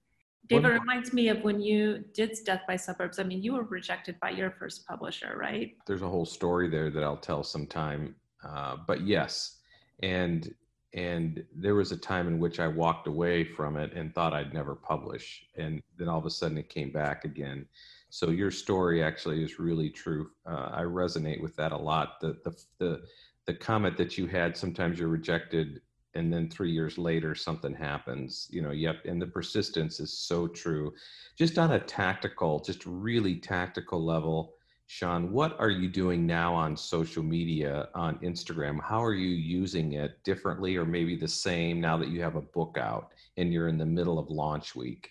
David 0.49 0.71
reminds 0.71 1.13
me 1.13 1.29
of 1.29 1.43
when 1.43 1.61
you 1.61 2.05
did 2.15 2.37
Death 2.45 2.63
by 2.67 2.77
Suburbs. 2.77 3.19
I 3.19 3.23
mean, 3.23 3.43
you 3.43 3.55
were 3.55 3.65
rejected 3.65 4.19
by 4.21 4.31
your 4.31 4.51
first 4.51 4.87
publisher, 4.87 5.37
right? 5.39 5.77
There's 5.87 6.03
a 6.03 6.09
whole 6.09 6.25
story 6.25 6.69
there 6.69 6.91
that 6.91 7.03
I'll 7.05 7.17
tell 7.17 7.45
sometime. 7.45 8.15
Uh, 8.43 8.77
but 8.87 9.07
yes, 9.07 9.59
and 10.03 10.55
and 10.95 11.45
there 11.55 11.75
was 11.75 11.93
a 11.93 11.97
time 11.97 12.27
in 12.29 12.39
which 12.39 12.61
I 12.61 12.67
walked 12.67 13.09
away 13.09 13.45
from 13.45 13.77
it 13.77 13.93
and 13.93 14.15
thought 14.15 14.33
I'd 14.33 14.55
never 14.55 14.75
publish, 14.75 15.45
and 15.57 15.83
then 15.99 16.09
all 16.09 16.19
of 16.19 16.25
a 16.27 16.31
sudden 16.31 16.57
it 16.57 16.71
came 16.71 16.91
back 16.91 17.25
again. 17.25 17.67
So 18.11 18.31
your 18.31 18.51
story 18.51 19.03
actually 19.03 19.45
is 19.45 19.59
really 19.59 19.91
true. 19.91 20.31
Uh, 20.47 20.71
I 20.73 20.83
resonate 20.83 21.43
with 21.43 21.55
that 21.57 21.73
a 21.73 21.77
lot. 21.77 22.21
The 22.21 22.39
the 22.45 22.57
the 22.79 23.03
the 23.47 23.55
comment 23.55 23.97
that 23.99 24.17
you 24.17 24.27
had 24.27 24.57
sometimes 24.57 24.99
you're 24.99 25.09
rejected 25.09 25.81
and 26.19 26.33
then 26.33 26.51
three 26.51 26.71
years 26.71 26.99
later 26.99 27.35
something 27.35 27.75
happens 27.75 28.49
you 28.51 28.61
know 28.61 28.73
yep 28.73 28.97
and 29.05 29.23
the 29.23 29.27
persistence 29.27 30.01
is 30.01 30.13
so 30.13 30.47
true. 30.47 30.93
Just 31.37 31.59
on 31.59 31.73
a 31.73 31.81
tactical 31.81 32.59
just 32.61 32.85
really 32.85 33.37
tactical 33.37 34.05
level 34.05 34.55
sean 34.87 35.31
what 35.31 35.59
are 35.61 35.71
you 35.71 35.89
doing 35.89 36.27
now 36.27 36.55
on 36.55 36.77
social 36.77 37.23
media 37.23 37.89
on 37.95 38.19
instagram? 38.19 38.81
How 38.83 39.03
are 39.03 39.15
you 39.15 39.29
using 39.29 39.93
it 39.93 40.23
differently 40.25 40.77
or 40.77 40.85
maybe 40.85 41.17
the 41.17 41.29
same 41.29 41.81
now 41.81 41.97
that 41.99 42.09
you 42.09 42.21
have 42.23 42.37
a 42.37 42.43
book 42.43 42.77
out 42.81 43.13
and 43.37 43.53
you're 43.53 43.69
in 43.69 43.79
the 43.79 43.87
middle 43.87 44.19
of 44.19 44.29
launch 44.29 44.75
week? 44.75 45.11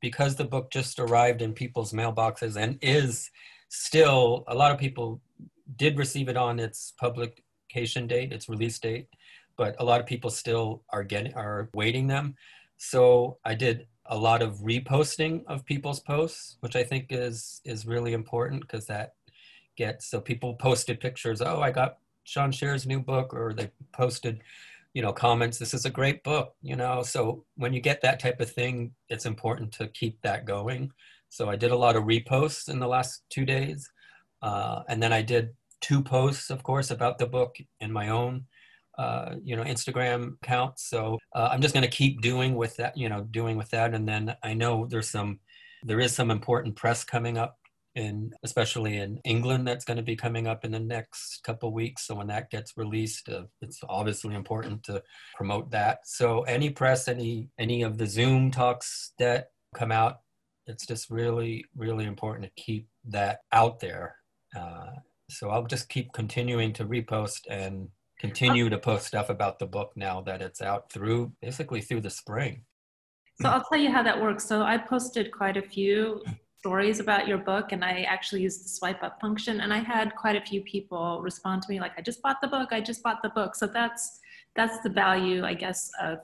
Because 0.00 0.36
the 0.36 0.44
book 0.44 0.70
just 0.70 1.00
arrived 1.00 1.42
in 1.42 1.52
people's 1.52 1.92
mailboxes 1.92 2.56
and 2.56 2.78
is 2.80 3.30
still 3.68 4.44
a 4.48 4.54
lot 4.54 4.72
of 4.72 4.78
people 4.78 5.20
did 5.76 5.98
receive 5.98 6.28
it 6.28 6.36
on 6.36 6.58
its 6.58 6.94
publication 6.98 8.06
date 8.06 8.32
its 8.32 8.48
release 8.48 8.78
date 8.78 9.08
but 9.58 9.76
a 9.80 9.84
lot 9.84 10.00
of 10.00 10.06
people 10.06 10.30
still 10.30 10.82
are 10.90 11.04
getting 11.04 11.34
are 11.34 11.68
waiting 11.74 12.06
them. 12.06 12.34
So 12.78 13.38
I 13.44 13.54
did 13.54 13.86
a 14.06 14.16
lot 14.16 14.40
of 14.40 14.60
reposting 14.60 15.44
of 15.46 15.66
people's 15.66 16.00
posts, 16.00 16.56
which 16.60 16.76
I 16.76 16.84
think 16.84 17.08
is 17.10 17.60
is 17.64 17.84
really 17.84 18.14
important 18.14 18.62
because 18.62 18.86
that 18.86 19.14
gets 19.76 20.06
so 20.06 20.20
people 20.20 20.54
posted 20.54 21.00
pictures. 21.00 21.42
Oh, 21.42 21.60
I 21.60 21.70
got 21.72 21.98
Sean 22.24 22.52
Scherer's 22.52 22.86
new 22.86 23.00
book, 23.00 23.34
or 23.34 23.52
they 23.52 23.70
posted, 23.92 24.40
you 24.94 25.02
know, 25.02 25.12
comments. 25.12 25.58
This 25.58 25.74
is 25.74 25.84
a 25.84 25.90
great 25.90 26.22
book, 26.22 26.54
you 26.62 26.76
know. 26.76 27.02
So 27.02 27.44
when 27.56 27.72
you 27.72 27.80
get 27.80 28.00
that 28.02 28.20
type 28.20 28.40
of 28.40 28.50
thing, 28.50 28.92
it's 29.08 29.26
important 29.26 29.72
to 29.72 29.88
keep 29.88 30.20
that 30.22 30.46
going. 30.46 30.92
So 31.30 31.50
I 31.50 31.56
did 31.56 31.72
a 31.72 31.76
lot 31.76 31.96
of 31.96 32.04
reposts 32.04 32.68
in 32.70 32.78
the 32.78 32.88
last 32.88 33.22
two 33.28 33.44
days, 33.44 33.90
uh, 34.40 34.82
and 34.88 35.02
then 35.02 35.12
I 35.12 35.22
did 35.22 35.54
two 35.80 36.02
posts, 36.02 36.50
of 36.50 36.62
course, 36.62 36.90
about 36.90 37.18
the 37.18 37.26
book 37.26 37.56
in 37.80 37.92
my 37.92 38.08
own 38.08 38.46
uh, 38.98 39.36
you 39.42 39.56
know 39.56 39.62
Instagram 39.62 40.34
account. 40.42 40.78
So 40.78 41.18
uh, 41.34 41.48
I'm 41.52 41.60
just 41.60 41.74
going 41.74 41.88
to 41.88 41.96
keep 41.96 42.20
doing 42.20 42.56
with 42.56 42.76
that, 42.76 42.96
you 42.96 43.08
know, 43.08 43.22
doing 43.30 43.56
with 43.56 43.70
that. 43.70 43.94
And 43.94 44.08
then 44.08 44.34
I 44.42 44.54
know 44.54 44.86
there's 44.86 45.08
some, 45.08 45.38
there 45.84 46.00
is 46.00 46.12
some 46.14 46.30
important 46.30 46.76
press 46.76 47.04
coming 47.04 47.38
up 47.38 47.56
in, 47.94 48.32
especially 48.42 48.98
in 48.98 49.18
England, 49.24 49.66
that's 49.66 49.84
going 49.84 49.96
to 49.96 50.02
be 50.02 50.16
coming 50.16 50.46
up 50.46 50.64
in 50.64 50.72
the 50.72 50.80
next 50.80 51.42
couple 51.44 51.72
weeks. 51.72 52.06
So 52.06 52.16
when 52.16 52.26
that 52.28 52.50
gets 52.50 52.76
released, 52.76 53.28
uh, 53.28 53.44
it's 53.60 53.80
obviously 53.88 54.34
important 54.34 54.82
to 54.84 55.02
promote 55.36 55.70
that. 55.70 56.00
So 56.04 56.42
any 56.42 56.70
press, 56.70 57.08
any 57.08 57.48
any 57.58 57.82
of 57.82 57.98
the 57.98 58.06
Zoom 58.06 58.50
talks 58.50 59.12
that 59.18 59.48
come 59.74 59.92
out, 59.92 60.18
it's 60.66 60.86
just 60.86 61.10
really 61.10 61.64
really 61.76 62.04
important 62.04 62.44
to 62.44 62.62
keep 62.62 62.88
that 63.06 63.40
out 63.52 63.80
there. 63.80 64.16
Uh, 64.56 64.90
so 65.30 65.50
I'll 65.50 65.66
just 65.66 65.88
keep 65.88 66.12
continuing 66.12 66.72
to 66.74 66.84
repost 66.84 67.40
and 67.50 67.88
continue 68.18 68.68
to 68.68 68.78
post 68.78 69.06
stuff 69.06 69.30
about 69.30 69.58
the 69.58 69.66
book 69.66 69.92
now 69.96 70.20
that 70.22 70.42
it's 70.42 70.60
out 70.60 70.90
through 70.90 71.32
basically 71.40 71.80
through 71.80 72.00
the 72.00 72.10
spring. 72.10 72.62
So 73.40 73.48
I'll 73.48 73.64
tell 73.70 73.78
you 73.78 73.90
how 73.90 74.02
that 74.02 74.20
works. 74.20 74.44
So 74.44 74.62
I 74.62 74.76
posted 74.76 75.30
quite 75.30 75.56
a 75.56 75.62
few 75.62 76.22
stories 76.58 76.98
about 76.98 77.28
your 77.28 77.38
book 77.38 77.70
and 77.70 77.84
I 77.84 78.02
actually 78.02 78.42
used 78.42 78.64
the 78.64 78.68
swipe 78.68 79.02
up 79.04 79.20
function 79.20 79.60
and 79.60 79.72
I 79.72 79.78
had 79.78 80.16
quite 80.16 80.34
a 80.34 80.44
few 80.44 80.60
people 80.62 81.20
respond 81.22 81.62
to 81.62 81.70
me 81.70 81.78
like 81.78 81.92
I 81.96 82.02
just 82.02 82.20
bought 82.20 82.40
the 82.40 82.48
book, 82.48 82.70
I 82.72 82.80
just 82.80 83.02
bought 83.02 83.22
the 83.22 83.28
book. 83.28 83.54
So 83.54 83.66
that's 83.66 84.18
that's 84.56 84.80
the 84.80 84.90
value 84.90 85.44
I 85.44 85.54
guess 85.54 85.90
of 86.02 86.18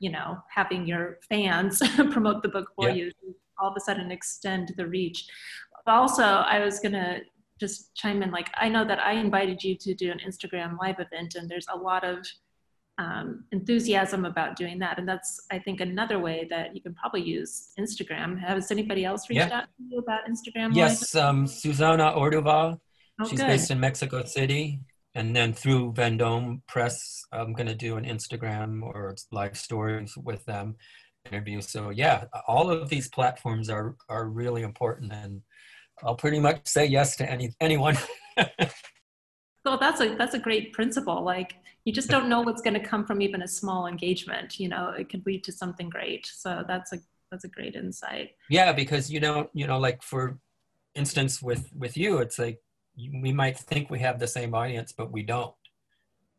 you 0.00 0.10
know 0.10 0.42
having 0.48 0.86
your 0.86 1.18
fans 1.28 1.80
promote 2.10 2.42
the 2.42 2.48
book 2.48 2.72
for 2.74 2.88
yeah. 2.88 2.94
you 2.96 3.12
all 3.60 3.70
of 3.70 3.76
a 3.76 3.80
sudden 3.80 4.10
extend 4.10 4.74
the 4.76 4.86
reach. 4.86 5.24
But 5.84 5.92
also 5.92 6.24
I 6.24 6.58
was 6.64 6.80
going 6.80 6.92
to 6.92 7.20
just 7.58 7.94
chime 7.94 8.22
in 8.22 8.30
like 8.30 8.48
i 8.56 8.68
know 8.68 8.84
that 8.84 8.98
i 9.00 9.12
invited 9.12 9.62
you 9.62 9.76
to 9.76 9.94
do 9.94 10.10
an 10.10 10.20
instagram 10.26 10.78
live 10.78 10.98
event 11.00 11.34
and 11.34 11.48
there's 11.48 11.66
a 11.72 11.76
lot 11.76 12.04
of 12.04 12.18
um, 12.98 13.44
enthusiasm 13.52 14.24
about 14.24 14.56
doing 14.56 14.78
that 14.78 14.98
and 14.98 15.06
that's 15.06 15.40
i 15.50 15.58
think 15.58 15.80
another 15.80 16.18
way 16.18 16.46
that 16.48 16.74
you 16.74 16.80
can 16.80 16.94
probably 16.94 17.22
use 17.22 17.72
instagram 17.78 18.38
has 18.38 18.70
anybody 18.70 19.04
else 19.04 19.28
reached 19.28 19.48
yeah. 19.48 19.58
out 19.58 19.64
to 19.64 19.82
you 19.90 19.98
about 19.98 20.20
instagram 20.26 20.74
yes 20.74 21.14
um, 21.14 21.46
susana 21.46 22.12
orduval 22.12 22.78
oh, 23.20 23.28
she's 23.28 23.38
good. 23.38 23.48
based 23.48 23.70
in 23.70 23.78
mexico 23.78 24.24
city 24.24 24.80
and 25.14 25.36
then 25.36 25.52
through 25.52 25.92
vendome 25.92 26.62
press 26.66 27.22
i'm 27.32 27.52
going 27.52 27.66
to 27.66 27.74
do 27.74 27.98
an 27.98 28.04
instagram 28.06 28.82
or 28.82 29.14
live 29.30 29.58
stories 29.58 30.16
with 30.16 30.42
them 30.46 30.74
interview. 31.26 31.60
So 31.60 31.90
yeah, 31.90 32.24
all 32.46 32.70
of 32.70 32.88
these 32.88 33.08
platforms 33.08 33.68
are 33.68 33.96
are 34.08 34.26
really 34.26 34.62
important, 34.62 35.12
and 35.12 35.42
I'll 36.02 36.14
pretty 36.14 36.40
much 36.40 36.66
say 36.66 36.86
yes 36.86 37.16
to 37.16 37.30
any 37.30 37.54
anyone. 37.60 37.96
well, 39.64 39.78
that's 39.78 40.00
a 40.00 40.14
that's 40.16 40.34
a 40.34 40.38
great 40.38 40.72
principle. 40.72 41.22
Like 41.22 41.54
you 41.84 41.92
just 41.92 42.08
don't 42.08 42.28
know 42.28 42.40
what's 42.40 42.62
going 42.62 42.74
to 42.74 42.80
come 42.80 43.06
from 43.06 43.22
even 43.22 43.42
a 43.42 43.48
small 43.48 43.86
engagement. 43.86 44.58
You 44.58 44.68
know, 44.68 44.90
it 44.90 45.08
could 45.08 45.24
lead 45.24 45.44
to 45.44 45.52
something 45.52 45.88
great. 45.88 46.26
So 46.26 46.64
that's 46.66 46.92
a 46.92 46.98
that's 47.30 47.44
a 47.44 47.48
great 47.48 47.74
insight. 47.74 48.30
Yeah, 48.50 48.72
because 48.72 49.10
you 49.10 49.20
don't 49.20 49.48
you 49.54 49.66
know 49.66 49.78
like 49.78 50.02
for 50.02 50.38
instance 50.94 51.40
with 51.42 51.70
with 51.74 51.96
you, 51.96 52.18
it's 52.18 52.38
like 52.38 52.60
we 52.96 53.32
might 53.32 53.58
think 53.58 53.90
we 53.90 53.98
have 54.00 54.18
the 54.18 54.28
same 54.28 54.54
audience, 54.54 54.92
but 54.92 55.12
we 55.12 55.22
don't. 55.22 55.54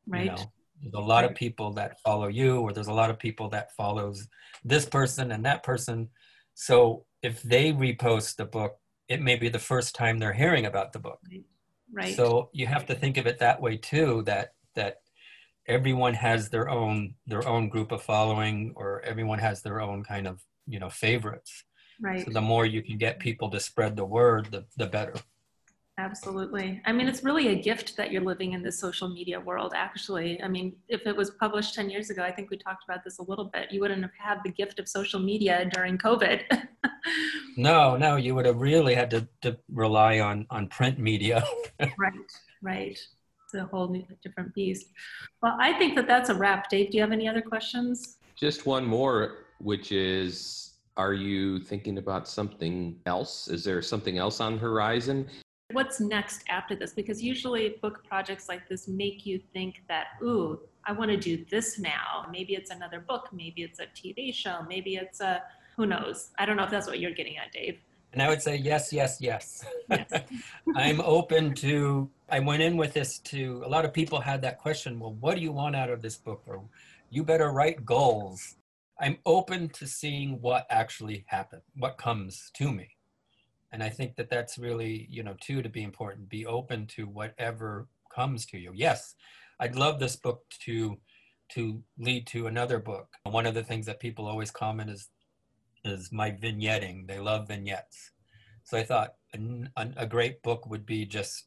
Right. 0.07 0.25
You 0.25 0.31
know? 0.31 0.51
There's 0.81 0.93
a 0.93 0.99
lot 0.99 1.23
of 1.23 1.33
people 1.33 1.73
that 1.73 1.99
follow 2.01 2.27
you, 2.27 2.59
or 2.59 2.71
there's 2.71 2.87
a 2.87 2.93
lot 2.93 3.09
of 3.09 3.17
people 3.17 3.49
that 3.49 3.75
follows 3.75 4.27
this 4.63 4.85
person 4.85 5.31
and 5.31 5.43
that 5.45 5.63
person. 5.63 6.09
So 6.53 7.05
if 7.23 7.41
they 7.41 7.73
repost 7.73 8.35
the 8.35 8.45
book, 8.45 8.77
it 9.07 9.21
may 9.21 9.35
be 9.35 9.49
the 9.49 9.59
first 9.59 9.95
time 9.95 10.17
they're 10.17 10.33
hearing 10.33 10.65
about 10.65 10.93
the 10.93 10.99
book. 10.99 11.19
Right. 11.91 12.15
So 12.15 12.49
you 12.53 12.67
have 12.67 12.85
to 12.87 12.95
think 12.95 13.17
of 13.17 13.27
it 13.27 13.39
that 13.39 13.61
way 13.61 13.77
too. 13.77 14.23
That 14.23 14.53
that 14.75 15.01
everyone 15.67 16.13
has 16.13 16.49
their 16.49 16.69
own 16.69 17.15
their 17.25 17.47
own 17.47 17.69
group 17.69 17.91
of 17.91 18.01
following, 18.01 18.73
or 18.75 19.01
everyone 19.01 19.39
has 19.39 19.61
their 19.61 19.81
own 19.81 20.03
kind 20.03 20.27
of 20.27 20.41
you 20.67 20.79
know 20.79 20.89
favorites. 20.89 21.63
Right. 22.01 22.25
So 22.25 22.31
the 22.31 22.41
more 22.41 22.65
you 22.65 22.83
can 22.83 22.97
get 22.97 23.19
people 23.19 23.49
to 23.51 23.59
spread 23.59 23.95
the 23.95 24.05
word, 24.05 24.51
the 24.51 24.65
the 24.75 24.87
better. 24.87 25.13
Absolutely. 25.99 26.79
I 26.85 26.91
mean, 26.91 27.07
it's 27.07 27.23
really 27.23 27.47
a 27.47 27.55
gift 27.55 27.97
that 27.97 28.11
you're 28.11 28.21
living 28.21 28.53
in 28.53 28.61
this 28.61 28.79
social 28.79 29.09
media 29.09 29.39
world, 29.39 29.73
actually. 29.75 30.39
I 30.43 30.47
mean, 30.47 30.75
if 30.87 31.07
it 31.07 31.15
was 31.15 31.31
published 31.31 31.73
10 31.73 31.89
years 31.89 32.11
ago, 32.11 32.21
I 32.21 32.31
think 32.31 32.51
we 32.51 32.57
talked 32.57 32.83
about 32.83 33.03
this 33.03 33.17
a 33.17 33.23
little 33.23 33.45
bit, 33.45 33.71
you 33.71 33.81
wouldn't 33.81 34.03
have 34.03 34.11
had 34.15 34.39
the 34.45 34.51
gift 34.51 34.77
of 34.77 34.87
social 34.87 35.19
media 35.19 35.67
during 35.73 35.97
COVID. 35.97 36.43
no, 37.57 37.97
no, 37.97 38.15
you 38.15 38.35
would 38.35 38.45
have 38.45 38.61
really 38.61 38.93
had 38.93 39.09
to, 39.09 39.27
to 39.41 39.57
rely 39.73 40.19
on, 40.19 40.45
on 40.51 40.67
print 40.67 40.99
media. 40.99 41.43
right, 41.79 42.13
right. 42.61 42.99
It's 43.45 43.53
a 43.55 43.65
whole 43.65 43.87
new, 43.87 44.05
different 44.21 44.53
beast. 44.53 44.87
Well, 45.41 45.57
I 45.59 45.73
think 45.79 45.95
that 45.95 46.05
that's 46.05 46.29
a 46.29 46.35
wrap. 46.35 46.69
Dave, 46.69 46.91
do 46.91 46.97
you 46.97 47.01
have 47.01 47.11
any 47.11 47.27
other 47.27 47.41
questions? 47.41 48.17
Just 48.35 48.67
one 48.67 48.85
more, 48.85 49.45
which 49.59 49.91
is 49.91 50.73
are 50.95 51.13
you 51.13 51.59
thinking 51.59 51.97
about 51.97 52.27
something 52.27 52.99
else? 53.05 53.47
Is 53.47 53.63
there 53.63 53.81
something 53.81 54.17
else 54.17 54.41
on 54.41 54.53
the 54.53 54.59
horizon? 54.59 55.27
What's 55.71 55.99
next 55.99 56.43
after 56.47 56.75
this? 56.75 56.93
Because 56.93 57.21
usually 57.21 57.75
book 57.81 58.01
projects 58.07 58.47
like 58.47 58.69
this 58.69 58.87
make 58.87 59.25
you 59.25 59.41
think 59.51 59.83
that, 59.89 60.07
ooh, 60.23 60.61
I 60.85 60.93
want 60.93 61.11
to 61.11 61.17
do 61.17 61.43
this 61.51 61.77
now. 61.77 62.25
Maybe 62.31 62.53
it's 62.53 62.71
another 62.71 63.01
book, 63.01 63.27
maybe 63.33 63.63
it's 63.63 63.79
a 63.79 63.87
TV 63.87 64.33
show, 64.33 64.65
maybe 64.69 64.95
it's 64.95 65.19
a, 65.19 65.43
who 65.75 65.85
knows? 65.85 66.29
I 66.39 66.45
don't 66.45 66.55
know 66.55 66.63
if 66.63 66.69
that's 66.69 66.87
what 66.87 66.99
you're 66.99 67.11
getting 67.11 67.37
at, 67.37 67.51
Dave. 67.51 67.79
And 68.13 68.21
I 68.21 68.29
would 68.29 68.41
say 68.41 68.55
yes, 68.55 68.93
yes, 68.93 69.17
yes. 69.19 69.65
yes. 69.89 70.09
I'm 70.75 71.01
open 71.01 71.53
to, 71.55 72.09
I 72.29 72.39
went 72.39 72.63
in 72.63 72.77
with 72.77 72.93
this 72.93 73.19
to, 73.19 73.61
a 73.65 73.67
lot 73.67 73.83
of 73.83 73.91
people 73.91 74.21
had 74.21 74.41
that 74.43 74.59
question, 74.59 74.97
well, 74.97 75.15
what 75.19 75.35
do 75.35 75.41
you 75.41 75.51
want 75.51 75.75
out 75.75 75.89
of 75.89 76.01
this 76.01 76.15
book? 76.15 76.43
Or 76.47 76.63
you 77.09 77.25
better 77.25 77.51
write 77.51 77.85
goals. 77.85 78.55
I'm 79.01 79.17
open 79.25 79.67
to 79.69 79.85
seeing 79.85 80.39
what 80.39 80.65
actually 80.69 81.25
happens, 81.27 81.63
what 81.75 81.97
comes 81.97 82.51
to 82.55 82.71
me 82.71 82.96
and 83.77 83.83
i 83.83 83.89
think 83.89 84.15
that 84.15 84.27
that's 84.27 84.57
really 84.57 85.05
you 85.07 85.21
know 85.21 85.35
too 85.39 85.61
to 85.61 85.69
be 85.69 85.83
important. 85.83 86.27
Be 86.29 86.47
open 86.47 86.87
to 86.95 87.05
whatever 87.05 87.87
comes 88.13 88.47
to 88.47 88.57
you. 88.57 88.71
Yes 88.73 89.13
i'd 89.59 89.75
love 89.75 89.99
this 89.99 90.15
book 90.15 90.41
to 90.65 90.97
to 91.49 91.83
lead 91.99 92.25
to 92.27 92.47
another 92.47 92.79
book. 92.79 93.07
One 93.23 93.45
of 93.45 93.53
the 93.53 93.63
things 93.63 93.85
that 93.85 93.99
people 93.99 94.25
always 94.25 94.49
comment 94.49 94.89
is 94.89 95.09
is 95.85 96.11
my 96.11 96.31
vignetting. 96.31 97.07
They 97.07 97.19
love 97.19 97.47
vignettes. 97.49 98.11
So 98.63 98.79
i 98.79 98.83
thought 98.83 99.13
a, 99.35 99.87
a 99.95 100.07
great 100.07 100.41
book 100.41 100.67
would 100.67 100.85
be 100.87 101.05
just 101.05 101.45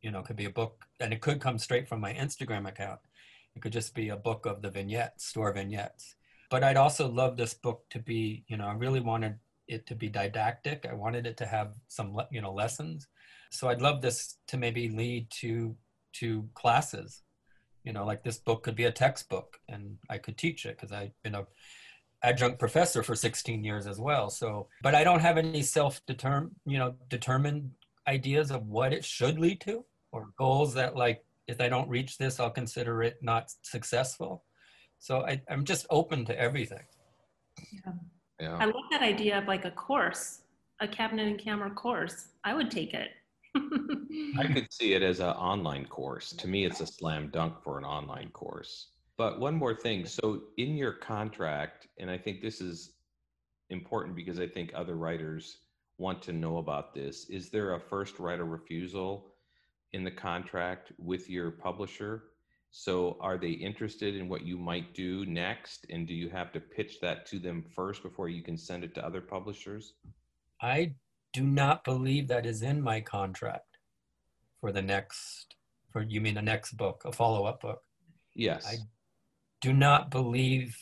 you 0.00 0.10
know 0.10 0.22
could 0.22 0.40
be 0.44 0.46
a 0.46 0.58
book 0.60 0.84
and 0.98 1.12
it 1.12 1.20
could 1.20 1.40
come 1.40 1.58
straight 1.58 1.88
from 1.88 2.00
my 2.00 2.12
instagram 2.12 2.66
account. 2.68 2.98
It 3.54 3.62
could 3.62 3.72
just 3.72 3.94
be 3.94 4.08
a 4.08 4.16
book 4.16 4.46
of 4.46 4.62
the 4.62 4.70
vignettes 4.70 5.26
store 5.26 5.52
vignettes. 5.52 6.16
But 6.50 6.64
i'd 6.64 6.82
also 6.84 7.08
love 7.08 7.36
this 7.36 7.54
book 7.54 7.84
to 7.90 8.00
be 8.00 8.44
you 8.48 8.56
know 8.56 8.66
i 8.66 8.74
really 8.74 9.04
wanted 9.12 9.38
it 9.68 9.86
to 9.86 9.94
be 9.94 10.08
didactic. 10.08 10.86
I 10.88 10.94
wanted 10.94 11.26
it 11.26 11.36
to 11.38 11.46
have 11.46 11.74
some, 11.88 12.16
you 12.30 12.40
know, 12.40 12.52
lessons. 12.52 13.08
So 13.50 13.68
I'd 13.68 13.82
love 13.82 14.00
this 14.00 14.38
to 14.48 14.56
maybe 14.56 14.88
lead 14.88 15.30
to 15.40 15.76
to 16.14 16.48
classes. 16.54 17.22
You 17.84 17.92
know, 17.92 18.04
like 18.04 18.22
this 18.22 18.38
book 18.38 18.62
could 18.62 18.76
be 18.76 18.84
a 18.84 18.92
textbook, 18.92 19.58
and 19.68 19.96
I 20.08 20.18
could 20.18 20.38
teach 20.38 20.66
it 20.66 20.76
because 20.76 20.92
I've 20.92 21.12
been 21.22 21.34
a 21.34 21.46
adjunct 22.22 22.58
professor 22.58 23.02
for 23.02 23.16
16 23.16 23.64
years 23.64 23.86
as 23.86 23.98
well. 23.98 24.30
So, 24.30 24.68
but 24.82 24.94
I 24.94 25.02
don't 25.02 25.20
have 25.20 25.38
any 25.38 25.62
self-determined, 25.62 26.54
you 26.64 26.78
know, 26.78 26.94
determined 27.08 27.72
ideas 28.06 28.50
of 28.50 28.66
what 28.66 28.92
it 28.92 29.04
should 29.04 29.38
lead 29.38 29.60
to 29.62 29.84
or 30.12 30.28
goals 30.38 30.74
that 30.74 30.96
like 30.96 31.24
if 31.48 31.60
I 31.60 31.68
don't 31.68 31.88
reach 31.88 32.18
this, 32.18 32.38
I'll 32.38 32.50
consider 32.50 33.02
it 33.02 33.18
not 33.22 33.50
successful. 33.62 34.44
So 34.98 35.22
I, 35.22 35.42
I'm 35.50 35.64
just 35.64 35.86
open 35.90 36.24
to 36.26 36.38
everything. 36.38 36.84
Yeah. 37.72 37.92
Yeah. 38.42 38.56
I 38.58 38.64
love 38.64 38.84
that 38.90 39.02
idea 39.02 39.38
of 39.38 39.46
like 39.46 39.64
a 39.64 39.70
course, 39.70 40.40
a 40.80 40.88
cabinet 40.88 41.28
and 41.28 41.38
camera 41.38 41.70
course. 41.70 42.26
I 42.42 42.54
would 42.54 42.72
take 42.72 42.92
it. 42.92 43.10
I 44.36 44.52
could 44.52 44.66
see 44.72 44.94
it 44.94 45.02
as 45.02 45.20
an 45.20 45.28
online 45.28 45.84
course. 45.84 46.30
To 46.32 46.48
me, 46.48 46.64
it's 46.64 46.80
a 46.80 46.86
slam 46.86 47.30
dunk 47.32 47.62
for 47.62 47.78
an 47.78 47.84
online 47.84 48.30
course. 48.30 48.88
But 49.16 49.38
one 49.38 49.54
more 49.54 49.76
thing. 49.76 50.06
So, 50.06 50.40
in 50.56 50.76
your 50.76 50.92
contract, 50.92 51.86
and 52.00 52.10
I 52.10 52.18
think 52.18 52.40
this 52.40 52.60
is 52.60 52.94
important 53.70 54.16
because 54.16 54.40
I 54.40 54.48
think 54.48 54.72
other 54.74 54.96
writers 54.96 55.58
want 55.98 56.20
to 56.22 56.32
know 56.32 56.56
about 56.56 56.94
this, 56.94 57.30
is 57.30 57.48
there 57.50 57.74
a 57.74 57.80
first 57.80 58.18
right 58.18 58.40
of 58.40 58.48
refusal 58.48 59.34
in 59.92 60.02
the 60.02 60.10
contract 60.10 60.90
with 60.98 61.30
your 61.30 61.52
publisher? 61.52 62.24
So 62.74 63.18
are 63.20 63.36
they 63.36 63.50
interested 63.50 64.16
in 64.16 64.30
what 64.30 64.46
you 64.46 64.56
might 64.56 64.94
do 64.94 65.26
next? 65.26 65.84
And 65.90 66.08
do 66.08 66.14
you 66.14 66.30
have 66.30 66.52
to 66.52 66.60
pitch 66.60 67.00
that 67.00 67.26
to 67.26 67.38
them 67.38 67.62
first 67.76 68.02
before 68.02 68.30
you 68.30 68.42
can 68.42 68.56
send 68.56 68.82
it 68.82 68.94
to 68.94 69.04
other 69.04 69.20
publishers? 69.20 69.92
I 70.60 70.94
do 71.34 71.42
not 71.42 71.84
believe 71.84 72.28
that 72.28 72.46
is 72.46 72.62
in 72.62 72.80
my 72.80 73.02
contract 73.02 73.76
for 74.60 74.72
the 74.72 74.80
next, 74.80 75.54
for 75.92 76.02
you 76.02 76.22
mean 76.22 76.34
the 76.34 76.42
next 76.42 76.72
book, 76.72 77.02
a 77.04 77.12
follow 77.12 77.44
up 77.44 77.60
book? 77.60 77.82
Yes. 78.34 78.66
I 78.66 78.76
do 79.60 79.74
not 79.74 80.10
believe, 80.10 80.74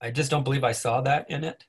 I 0.00 0.10
just 0.10 0.32
don't 0.32 0.44
believe 0.44 0.64
I 0.64 0.72
saw 0.72 1.00
that 1.02 1.30
in 1.30 1.44
it. 1.44 1.64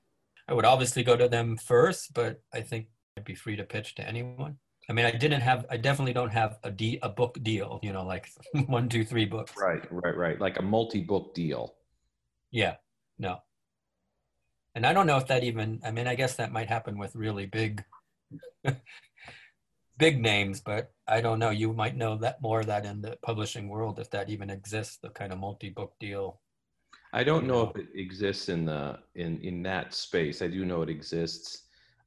I 0.47 0.53
would 0.53 0.65
obviously 0.65 1.03
go 1.03 1.15
to 1.15 1.29
them 1.29 1.57
first, 1.57 2.15
but 2.15 2.41
I 2.51 2.61
think 2.61 2.87
I'd 3.15 3.25
be 3.25 3.35
free 3.35 3.57
to 3.57 3.63
pitch 3.63 3.93
to 3.95 4.07
anyone. 4.07 4.57
I 4.87 4.93
mean, 4.93 5.05
I 5.05 5.11
didn't 5.11 5.41
have, 5.41 5.65
I 5.69 5.77
definitely 5.77 6.13
don't 6.13 6.31
have 6.31 6.59
a, 6.63 6.69
de- 6.69 6.99
a 7.01 7.09
book 7.09 7.39
deal, 7.41 7.79
you 7.81 7.91
know, 7.91 8.05
like 8.05 8.29
one, 8.67 8.87
two, 8.87 9.03
three 9.03 9.25
books. 9.25 9.53
Right, 9.57 9.83
right, 9.91 10.15
right. 10.15 10.39
Like 10.39 10.59
a 10.59 10.61
multi 10.61 11.01
book 11.01 11.33
deal. 11.33 11.75
Yeah, 12.51 12.75
no. 13.17 13.39
And 14.75 14.85
I 14.85 14.93
don't 14.93 15.07
know 15.07 15.17
if 15.17 15.27
that 15.27 15.43
even, 15.43 15.81
I 15.83 15.91
mean, 15.91 16.07
I 16.07 16.15
guess 16.15 16.35
that 16.35 16.51
might 16.51 16.69
happen 16.69 16.97
with 16.97 17.15
really 17.15 17.47
big, 17.47 17.83
big 19.97 20.21
names, 20.21 20.61
but 20.61 20.91
I 21.07 21.21
don't 21.21 21.39
know. 21.39 21.49
You 21.49 21.73
might 21.73 21.95
know 21.95 22.17
that 22.17 22.41
more 22.41 22.59
of 22.59 22.67
that 22.67 22.85
in 22.85 23.01
the 23.01 23.17
publishing 23.23 23.69
world, 23.69 23.99
if 23.99 24.11
that 24.11 24.29
even 24.29 24.49
exists, 24.49 24.97
the 25.01 25.09
kind 25.09 25.33
of 25.33 25.39
multi 25.39 25.69
book 25.69 25.93
deal. 25.99 26.41
I 27.13 27.23
don't 27.23 27.47
know, 27.47 27.63
know 27.63 27.71
if 27.73 27.77
it 27.77 27.87
exists 27.95 28.49
in 28.49 28.65
the, 28.65 28.99
in, 29.15 29.39
in 29.41 29.63
that 29.63 29.93
space. 29.93 30.41
I 30.41 30.47
do 30.47 30.65
know 30.65 30.81
it 30.81 30.89
exists 30.89 31.64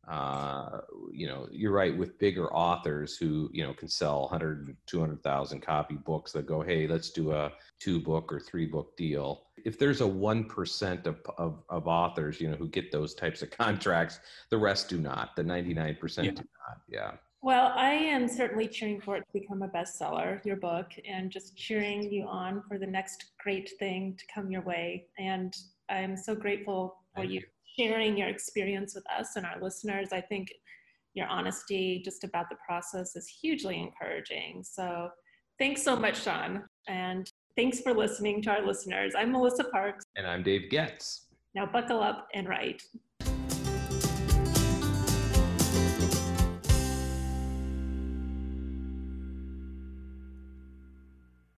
uh, 0.08 0.80
you 1.12 1.26
know, 1.26 1.46
you're 1.50 1.72
right 1.72 1.96
with 1.96 2.18
bigger 2.18 2.52
authors 2.52 3.16
who, 3.16 3.50
you 3.52 3.62
know, 3.62 3.74
can 3.74 3.88
sell 3.88 4.22
100, 4.22 4.74
200,000 4.86 5.60
copy 5.60 5.96
books 5.96 6.32
that 6.32 6.46
go, 6.46 6.62
hey, 6.62 6.86
let's 6.86 7.10
do 7.10 7.32
a 7.32 7.52
two 7.78 8.00
book 8.00 8.32
or 8.32 8.40
three 8.40 8.64
book 8.64 8.96
deal. 8.96 9.42
If 9.64 9.78
there's 9.78 10.00
a 10.00 10.04
1% 10.04 11.06
of, 11.06 11.20
of, 11.36 11.62
of 11.68 11.86
authors, 11.86 12.40
you 12.40 12.48
know, 12.48 12.56
who 12.56 12.68
get 12.68 12.90
those 12.90 13.14
types 13.14 13.42
of 13.42 13.50
contracts, 13.58 14.20
the 14.50 14.56
rest 14.56 14.88
do 14.88 14.98
not. 14.98 15.36
The 15.36 15.42
99% 15.42 16.24
yeah. 16.24 16.30
do 16.30 16.36
not. 16.36 16.78
Yeah. 16.88 17.10
Well, 17.42 17.72
I 17.76 17.90
am 17.90 18.28
certainly 18.28 18.66
cheering 18.66 19.00
for 19.00 19.16
it 19.16 19.20
to 19.20 19.40
become 19.40 19.62
a 19.62 19.68
bestseller, 19.68 20.44
your 20.44 20.56
book, 20.56 20.90
and 21.06 21.30
just 21.30 21.54
cheering 21.54 22.10
you 22.10 22.26
on 22.26 22.62
for 22.66 22.78
the 22.78 22.86
next 22.86 23.26
great 23.38 23.72
thing 23.78 24.16
to 24.18 24.24
come 24.34 24.50
your 24.50 24.62
way. 24.62 25.06
And 25.18 25.54
I'm 25.88 26.16
so 26.16 26.34
grateful 26.34 26.96
for 27.14 27.24
you, 27.24 27.40
you 27.40 27.42
sharing 27.78 28.16
your 28.16 28.28
experience 28.28 28.94
with 28.94 29.04
us 29.10 29.36
and 29.36 29.46
our 29.46 29.60
listeners. 29.62 30.08
I 30.12 30.20
think 30.20 30.48
your 31.14 31.26
honesty 31.26 32.02
just 32.04 32.24
about 32.24 32.48
the 32.50 32.56
process 32.66 33.16
is 33.16 33.28
hugely 33.28 33.78
encouraging. 33.80 34.62
So 34.64 35.08
thanks 35.58 35.82
so 35.82 35.96
much, 35.96 36.22
Sean. 36.22 36.64
And 36.88 37.30
thanks 37.56 37.80
for 37.80 37.94
listening 37.94 38.42
to 38.42 38.50
our 38.50 38.66
listeners. 38.66 39.14
I'm 39.16 39.32
Melissa 39.32 39.64
Parks. 39.64 40.04
And 40.16 40.26
I'm 40.26 40.42
Dave 40.42 40.70
Goetz. 40.70 41.26
Now 41.54 41.66
buckle 41.66 42.00
up 42.00 42.28
and 42.34 42.48
write. 42.48 42.82